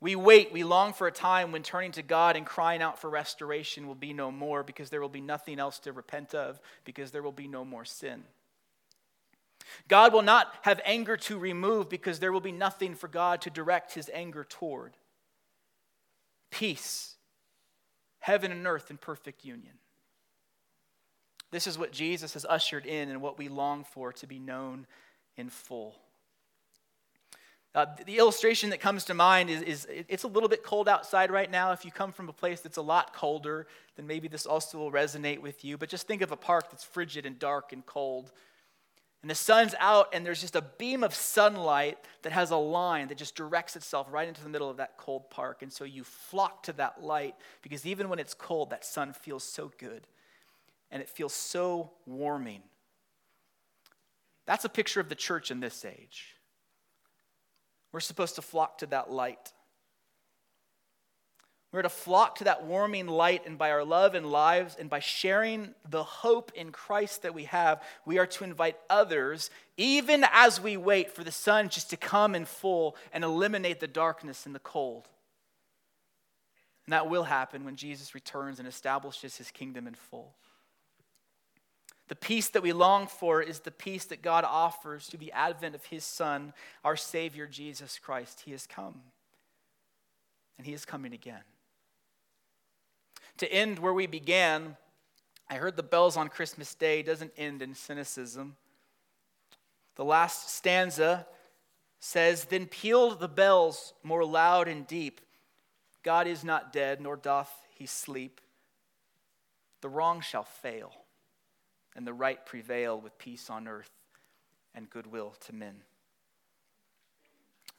We 0.00 0.16
wait, 0.16 0.50
we 0.50 0.64
long 0.64 0.94
for 0.94 1.06
a 1.06 1.12
time 1.12 1.52
when 1.52 1.62
turning 1.62 1.92
to 1.92 2.02
God 2.02 2.36
and 2.36 2.46
crying 2.46 2.80
out 2.80 2.98
for 2.98 3.10
restoration 3.10 3.86
will 3.86 3.94
be 3.94 4.14
no 4.14 4.30
more 4.30 4.62
because 4.62 4.88
there 4.88 5.02
will 5.02 5.10
be 5.10 5.20
nothing 5.20 5.58
else 5.58 5.78
to 5.80 5.92
repent 5.92 6.34
of 6.34 6.58
because 6.84 7.10
there 7.10 7.22
will 7.22 7.32
be 7.32 7.48
no 7.48 7.66
more 7.66 7.84
sin. 7.84 8.24
God 9.88 10.14
will 10.14 10.22
not 10.22 10.54
have 10.62 10.80
anger 10.86 11.18
to 11.18 11.38
remove 11.38 11.90
because 11.90 12.18
there 12.18 12.32
will 12.32 12.40
be 12.40 12.50
nothing 12.50 12.94
for 12.94 13.08
God 13.08 13.42
to 13.42 13.50
direct 13.50 13.92
his 13.92 14.10
anger 14.14 14.42
toward. 14.42 14.96
Peace, 16.50 17.16
heaven 18.20 18.52
and 18.52 18.66
earth 18.66 18.90
in 18.90 18.96
perfect 18.96 19.44
union. 19.44 19.74
This 21.50 21.66
is 21.66 21.76
what 21.76 21.92
Jesus 21.92 22.34
has 22.34 22.46
ushered 22.48 22.86
in 22.86 23.08
and 23.08 23.20
what 23.20 23.38
we 23.38 23.48
long 23.48 23.84
for 23.84 24.12
to 24.12 24.26
be 24.26 24.38
known 24.38 24.86
in 25.36 25.50
full. 25.50 25.96
Uh, 27.72 27.86
the 28.04 28.18
illustration 28.18 28.70
that 28.70 28.80
comes 28.80 29.04
to 29.04 29.14
mind 29.14 29.48
is, 29.48 29.62
is 29.62 29.86
it's 30.08 30.24
a 30.24 30.28
little 30.28 30.48
bit 30.48 30.64
cold 30.64 30.88
outside 30.88 31.30
right 31.30 31.50
now. 31.50 31.70
If 31.70 31.84
you 31.84 31.92
come 31.92 32.10
from 32.10 32.28
a 32.28 32.32
place 32.32 32.60
that's 32.60 32.78
a 32.78 32.82
lot 32.82 33.14
colder, 33.14 33.66
then 33.94 34.08
maybe 34.08 34.26
this 34.26 34.44
also 34.44 34.78
will 34.78 34.90
resonate 34.90 35.38
with 35.38 35.64
you. 35.64 35.78
But 35.78 35.88
just 35.88 36.08
think 36.08 36.20
of 36.20 36.32
a 36.32 36.36
park 36.36 36.70
that's 36.70 36.82
frigid 36.82 37.26
and 37.26 37.38
dark 37.38 37.72
and 37.72 37.86
cold. 37.86 38.32
And 39.22 39.30
the 39.30 39.34
sun's 39.34 39.74
out, 39.78 40.08
and 40.14 40.24
there's 40.24 40.40
just 40.40 40.56
a 40.56 40.62
beam 40.62 41.04
of 41.04 41.14
sunlight 41.14 41.98
that 42.22 42.32
has 42.32 42.50
a 42.50 42.56
line 42.56 43.08
that 43.08 43.18
just 43.18 43.34
directs 43.34 43.76
itself 43.76 44.06
right 44.10 44.26
into 44.26 44.42
the 44.42 44.48
middle 44.48 44.70
of 44.70 44.78
that 44.78 44.96
cold 44.96 45.28
park. 45.28 45.60
And 45.62 45.70
so 45.70 45.84
you 45.84 46.04
flock 46.04 46.62
to 46.64 46.72
that 46.74 47.02
light 47.02 47.34
because 47.60 47.84
even 47.84 48.08
when 48.08 48.18
it's 48.18 48.32
cold, 48.32 48.70
that 48.70 48.84
sun 48.84 49.12
feels 49.12 49.44
so 49.44 49.70
good 49.76 50.06
and 50.90 51.02
it 51.02 51.08
feels 51.08 51.34
so 51.34 51.90
warming. 52.06 52.62
That's 54.46 54.64
a 54.64 54.70
picture 54.70 55.00
of 55.00 55.10
the 55.10 55.14
church 55.14 55.50
in 55.50 55.60
this 55.60 55.84
age. 55.84 56.36
We're 57.92 58.00
supposed 58.00 58.36
to 58.36 58.42
flock 58.42 58.78
to 58.78 58.86
that 58.86 59.10
light. 59.10 59.52
We're 61.72 61.82
to 61.82 61.88
flock 61.88 62.36
to 62.36 62.44
that 62.44 62.64
warming 62.64 63.06
light, 63.06 63.46
and 63.46 63.56
by 63.56 63.70
our 63.70 63.84
love 63.84 64.16
and 64.16 64.26
lives, 64.26 64.76
and 64.78 64.90
by 64.90 64.98
sharing 64.98 65.74
the 65.88 66.02
hope 66.02 66.50
in 66.56 66.72
Christ 66.72 67.22
that 67.22 67.32
we 67.32 67.44
have, 67.44 67.80
we 68.04 68.18
are 68.18 68.26
to 68.26 68.44
invite 68.44 68.76
others, 68.88 69.50
even 69.76 70.24
as 70.32 70.60
we 70.60 70.76
wait 70.76 71.12
for 71.12 71.22
the 71.22 71.30
sun 71.30 71.68
just 71.68 71.90
to 71.90 71.96
come 71.96 72.34
in 72.34 72.44
full 72.44 72.96
and 73.12 73.22
eliminate 73.22 73.78
the 73.78 73.86
darkness 73.86 74.46
and 74.46 74.54
the 74.54 74.60
cold. 74.60 75.06
And 76.86 76.92
that 76.92 77.08
will 77.08 77.22
happen 77.22 77.64
when 77.64 77.76
Jesus 77.76 78.16
returns 78.16 78.58
and 78.58 78.66
establishes 78.66 79.36
his 79.36 79.52
kingdom 79.52 79.86
in 79.86 79.94
full. 79.94 80.34
The 82.08 82.16
peace 82.16 82.48
that 82.48 82.64
we 82.64 82.72
long 82.72 83.06
for 83.06 83.40
is 83.40 83.60
the 83.60 83.70
peace 83.70 84.06
that 84.06 84.22
God 84.22 84.42
offers 84.42 85.06
through 85.06 85.20
the 85.20 85.30
advent 85.30 85.76
of 85.76 85.84
his 85.84 86.02
Son, 86.02 86.52
our 86.84 86.96
Savior, 86.96 87.46
Jesus 87.46 88.00
Christ. 88.00 88.42
He 88.44 88.50
has 88.50 88.66
come, 88.66 89.02
and 90.58 90.66
he 90.66 90.72
is 90.72 90.84
coming 90.84 91.12
again. 91.12 91.42
To 93.40 93.50
end 93.50 93.78
where 93.78 93.94
we 93.94 94.06
began, 94.06 94.76
I 95.48 95.54
heard 95.54 95.74
the 95.74 95.82
bells 95.82 96.18
on 96.18 96.28
Christmas 96.28 96.74
Day 96.74 97.02
doesn't 97.02 97.32
end 97.38 97.62
in 97.62 97.74
cynicism. 97.74 98.56
The 99.96 100.04
last 100.04 100.50
stanza 100.50 101.26
says, 102.00 102.44
Then 102.44 102.66
pealed 102.66 103.18
the 103.18 103.28
bells 103.28 103.94
more 104.02 104.26
loud 104.26 104.68
and 104.68 104.86
deep. 104.86 105.22
God 106.02 106.26
is 106.26 106.44
not 106.44 106.70
dead, 106.70 107.00
nor 107.00 107.16
doth 107.16 107.50
he 107.70 107.86
sleep. 107.86 108.42
the 109.80 109.88
wrong 109.88 110.20
shall 110.20 110.44
fail, 110.44 110.92
and 111.96 112.06
the 112.06 112.12
right 112.12 112.44
prevail 112.44 113.00
with 113.00 113.16
peace 113.16 113.48
on 113.48 113.66
earth 113.66 113.90
and 114.74 114.90
goodwill 114.90 115.34
to 115.46 115.54
men. 115.54 115.76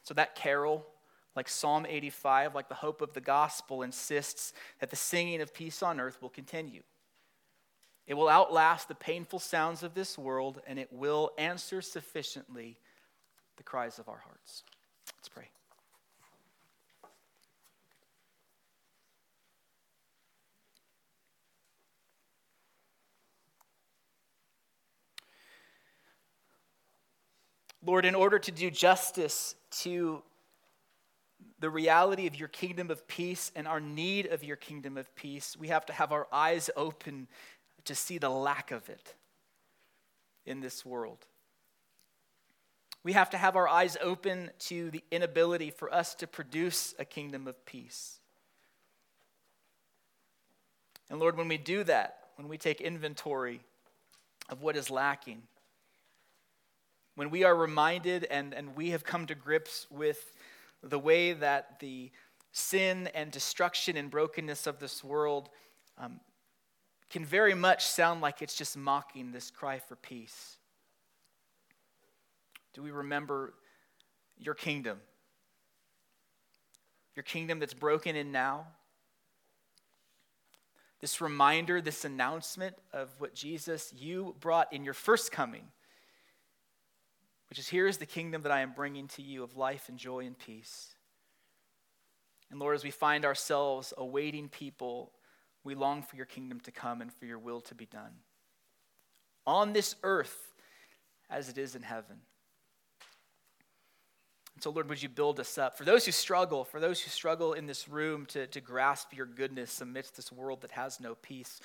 So 0.02 0.12
that 0.14 0.34
carol, 0.34 0.84
like 1.34 1.48
Psalm 1.48 1.86
85, 1.88 2.54
like 2.54 2.68
the 2.68 2.74
hope 2.74 3.00
of 3.00 3.14
the 3.14 3.20
gospel, 3.20 3.82
insists 3.82 4.52
that 4.80 4.90
the 4.90 4.96
singing 4.96 5.40
of 5.40 5.54
peace 5.54 5.82
on 5.82 6.00
earth 6.00 6.20
will 6.20 6.28
continue. 6.28 6.82
It 8.06 8.14
will 8.14 8.28
outlast 8.28 8.88
the 8.88 8.94
painful 8.94 9.38
sounds 9.38 9.82
of 9.82 9.94
this 9.94 10.18
world, 10.18 10.60
and 10.66 10.78
it 10.78 10.92
will 10.92 11.30
answer 11.38 11.80
sufficiently 11.80 12.78
the 13.56 13.62
cries 13.62 13.98
of 13.98 14.08
our 14.08 14.18
hearts. 14.18 14.64
Let's 15.16 15.28
pray. 15.28 15.48
Lord, 27.84 28.04
in 28.04 28.14
order 28.14 28.38
to 28.38 28.52
do 28.52 28.70
justice 28.70 29.56
to 29.70 30.22
the 31.62 31.70
reality 31.70 32.26
of 32.26 32.34
your 32.34 32.48
kingdom 32.48 32.90
of 32.90 33.06
peace 33.06 33.52
and 33.54 33.68
our 33.68 33.78
need 33.78 34.26
of 34.26 34.42
your 34.42 34.56
kingdom 34.56 34.98
of 34.98 35.14
peace, 35.14 35.56
we 35.56 35.68
have 35.68 35.86
to 35.86 35.92
have 35.92 36.10
our 36.10 36.26
eyes 36.32 36.68
open 36.76 37.28
to 37.84 37.94
see 37.94 38.18
the 38.18 38.28
lack 38.28 38.72
of 38.72 38.88
it 38.88 39.14
in 40.44 40.60
this 40.60 40.84
world. 40.84 41.24
We 43.04 43.12
have 43.12 43.30
to 43.30 43.38
have 43.38 43.54
our 43.54 43.68
eyes 43.68 43.96
open 44.02 44.50
to 44.60 44.90
the 44.90 45.04
inability 45.12 45.70
for 45.70 45.92
us 45.94 46.16
to 46.16 46.26
produce 46.26 46.96
a 46.98 47.04
kingdom 47.04 47.46
of 47.46 47.64
peace. 47.64 48.18
And 51.10 51.20
Lord, 51.20 51.36
when 51.36 51.46
we 51.46 51.58
do 51.58 51.84
that, 51.84 52.16
when 52.34 52.48
we 52.48 52.58
take 52.58 52.80
inventory 52.80 53.60
of 54.48 54.62
what 54.62 54.76
is 54.76 54.90
lacking, 54.90 55.42
when 57.14 57.30
we 57.30 57.44
are 57.44 57.54
reminded 57.54 58.24
and, 58.24 58.52
and 58.52 58.74
we 58.74 58.90
have 58.90 59.04
come 59.04 59.26
to 59.26 59.36
grips 59.36 59.86
with 59.92 60.34
the 60.82 60.98
way 60.98 61.32
that 61.32 61.78
the 61.80 62.10
sin 62.50 63.08
and 63.14 63.30
destruction 63.30 63.96
and 63.96 64.10
brokenness 64.10 64.66
of 64.66 64.78
this 64.78 65.02
world 65.02 65.48
um, 65.98 66.20
can 67.10 67.24
very 67.24 67.54
much 67.54 67.86
sound 67.86 68.20
like 68.20 68.42
it's 68.42 68.54
just 68.54 68.76
mocking 68.76 69.32
this 69.32 69.50
cry 69.50 69.78
for 69.78 69.96
peace. 69.96 70.56
Do 72.74 72.82
we 72.82 72.90
remember 72.90 73.54
your 74.38 74.54
kingdom? 74.54 74.98
Your 77.14 77.22
kingdom 77.22 77.58
that's 77.58 77.74
broken 77.74 78.16
in 78.16 78.32
now? 78.32 78.66
This 81.00 81.20
reminder, 81.20 81.80
this 81.80 82.04
announcement 82.04 82.76
of 82.92 83.10
what 83.18 83.34
Jesus, 83.34 83.92
you 83.96 84.36
brought 84.40 84.72
in 84.72 84.84
your 84.84 84.94
first 84.94 85.32
coming, 85.32 85.64
which 87.52 87.58
is 87.58 87.68
here 87.68 87.86
is 87.86 87.98
the 87.98 88.06
kingdom 88.06 88.40
that 88.40 88.50
I 88.50 88.60
am 88.60 88.72
bringing 88.72 89.08
to 89.08 89.20
you 89.20 89.42
of 89.42 89.58
life 89.58 89.90
and 89.90 89.98
joy 89.98 90.20
and 90.20 90.38
peace. 90.38 90.94
And 92.50 92.58
Lord, 92.58 92.74
as 92.74 92.82
we 92.82 92.90
find 92.90 93.26
ourselves 93.26 93.92
awaiting 93.98 94.48
people 94.48 95.12
we 95.62 95.74
long 95.74 96.02
for 96.02 96.16
your 96.16 96.24
kingdom 96.24 96.60
to 96.60 96.72
come 96.72 97.02
and 97.02 97.12
for 97.12 97.26
your 97.26 97.38
will 97.38 97.60
to 97.60 97.74
be 97.74 97.84
done 97.84 98.14
on 99.46 99.74
this 99.74 99.96
earth 100.02 100.54
as 101.28 101.50
it 101.50 101.58
is 101.58 101.76
in 101.76 101.82
heaven. 101.82 102.16
And 104.54 104.62
so, 104.62 104.70
Lord, 104.70 104.88
would 104.88 105.02
you 105.02 105.10
build 105.10 105.38
us 105.38 105.58
up? 105.58 105.76
For 105.76 105.84
those 105.84 106.06
who 106.06 106.12
struggle, 106.12 106.64
for 106.64 106.80
those 106.80 107.02
who 107.02 107.10
struggle 107.10 107.52
in 107.52 107.66
this 107.66 107.86
room 107.86 108.24
to, 108.30 108.46
to 108.46 108.62
grasp 108.62 109.14
your 109.14 109.26
goodness 109.26 109.82
amidst 109.82 110.16
this 110.16 110.32
world 110.32 110.62
that 110.62 110.70
has 110.70 111.00
no 111.00 111.16
peace, 111.16 111.60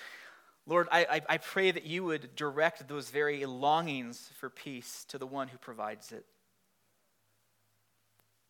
Lord, 0.68 0.90
I, 0.92 1.22
I, 1.30 1.38
pray 1.38 1.72
that 1.72 1.86
you 1.86 2.04
would 2.04 2.36
direct 2.36 2.90
those 2.90 3.10
very 3.10 3.46
longings 3.46 4.30
for 4.38 4.50
peace 4.50 5.06
to 5.08 5.18
the 5.18 5.26
one 5.26 5.48
who 5.48 5.58
provides 5.58 6.12
it. 6.12 6.26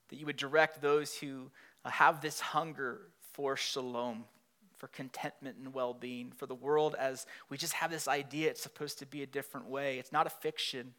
That 0.09 0.15
you 0.15 0.25
would 0.25 0.35
direct 0.35 0.81
those 0.81 1.15
who 1.15 1.51
uh, 1.85 1.91
have 1.91 2.21
this 2.21 2.39
hunger 2.39 3.01
for 3.33 3.55
shalom, 3.55 4.25
for 4.77 4.87
contentment 4.87 5.57
and 5.57 5.75
well 5.75 5.93
being, 5.93 6.31
for 6.35 6.47
the 6.47 6.55
world 6.55 6.95
as 6.97 7.27
we 7.49 7.57
just 7.57 7.73
have 7.73 7.91
this 7.91 8.07
idea 8.07 8.49
it's 8.49 8.63
supposed 8.63 8.97
to 8.97 9.05
be 9.05 9.21
a 9.21 9.27
different 9.27 9.67
way. 9.67 9.99
It's 9.99 10.11
not 10.11 10.25
a 10.25 10.31
fiction, 10.31 10.95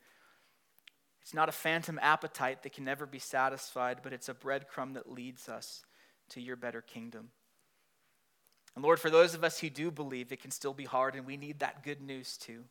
it's 1.20 1.34
not 1.34 1.48
a 1.48 1.52
phantom 1.52 1.98
appetite 2.00 2.62
that 2.62 2.72
can 2.72 2.84
never 2.84 3.06
be 3.06 3.18
satisfied, 3.18 4.00
but 4.04 4.12
it's 4.12 4.28
a 4.28 4.34
breadcrumb 4.34 4.94
that 4.94 5.10
leads 5.10 5.48
us 5.48 5.84
to 6.28 6.40
your 6.40 6.54
better 6.54 6.80
kingdom. 6.80 7.30
And 8.78 8.84
Lord, 8.84 9.00
for 9.00 9.10
those 9.10 9.34
of 9.34 9.42
us 9.42 9.58
who 9.58 9.70
do 9.70 9.90
believe, 9.90 10.30
it 10.30 10.40
can 10.40 10.52
still 10.52 10.72
be 10.72 10.84
hard, 10.84 11.16
and 11.16 11.26
we 11.26 11.36
need 11.36 11.58
that 11.58 11.82
good 11.82 12.00
news 12.00 12.36
too. 12.36 12.62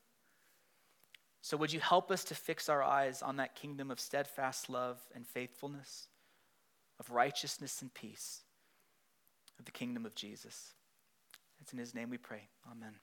So, 1.42 1.58
would 1.58 1.74
you 1.74 1.82
help 1.82 2.12
us 2.12 2.24
to 2.24 2.34
fix 2.34 2.70
our 2.70 2.82
eyes 2.82 3.22
on 3.22 3.36
that 3.36 3.56
kingdom 3.56 3.92
of 3.92 4.00
steadfast 4.00 4.70
love 4.70 5.02
and 5.14 5.28
faithfulness, 5.28 6.08
of 6.98 7.12
righteousness 7.12 7.82
and 7.82 7.94
peace, 7.94 8.44
of 9.60 9.66
the 9.66 9.72
kingdom 9.72 10.06
of 10.06 10.16
Jesus? 10.16 10.76
It's 11.60 11.74
in 11.74 11.80
his 11.80 11.94
name 11.94 12.10
we 12.10 12.18
pray. 12.18 12.48
Amen. 12.72 12.94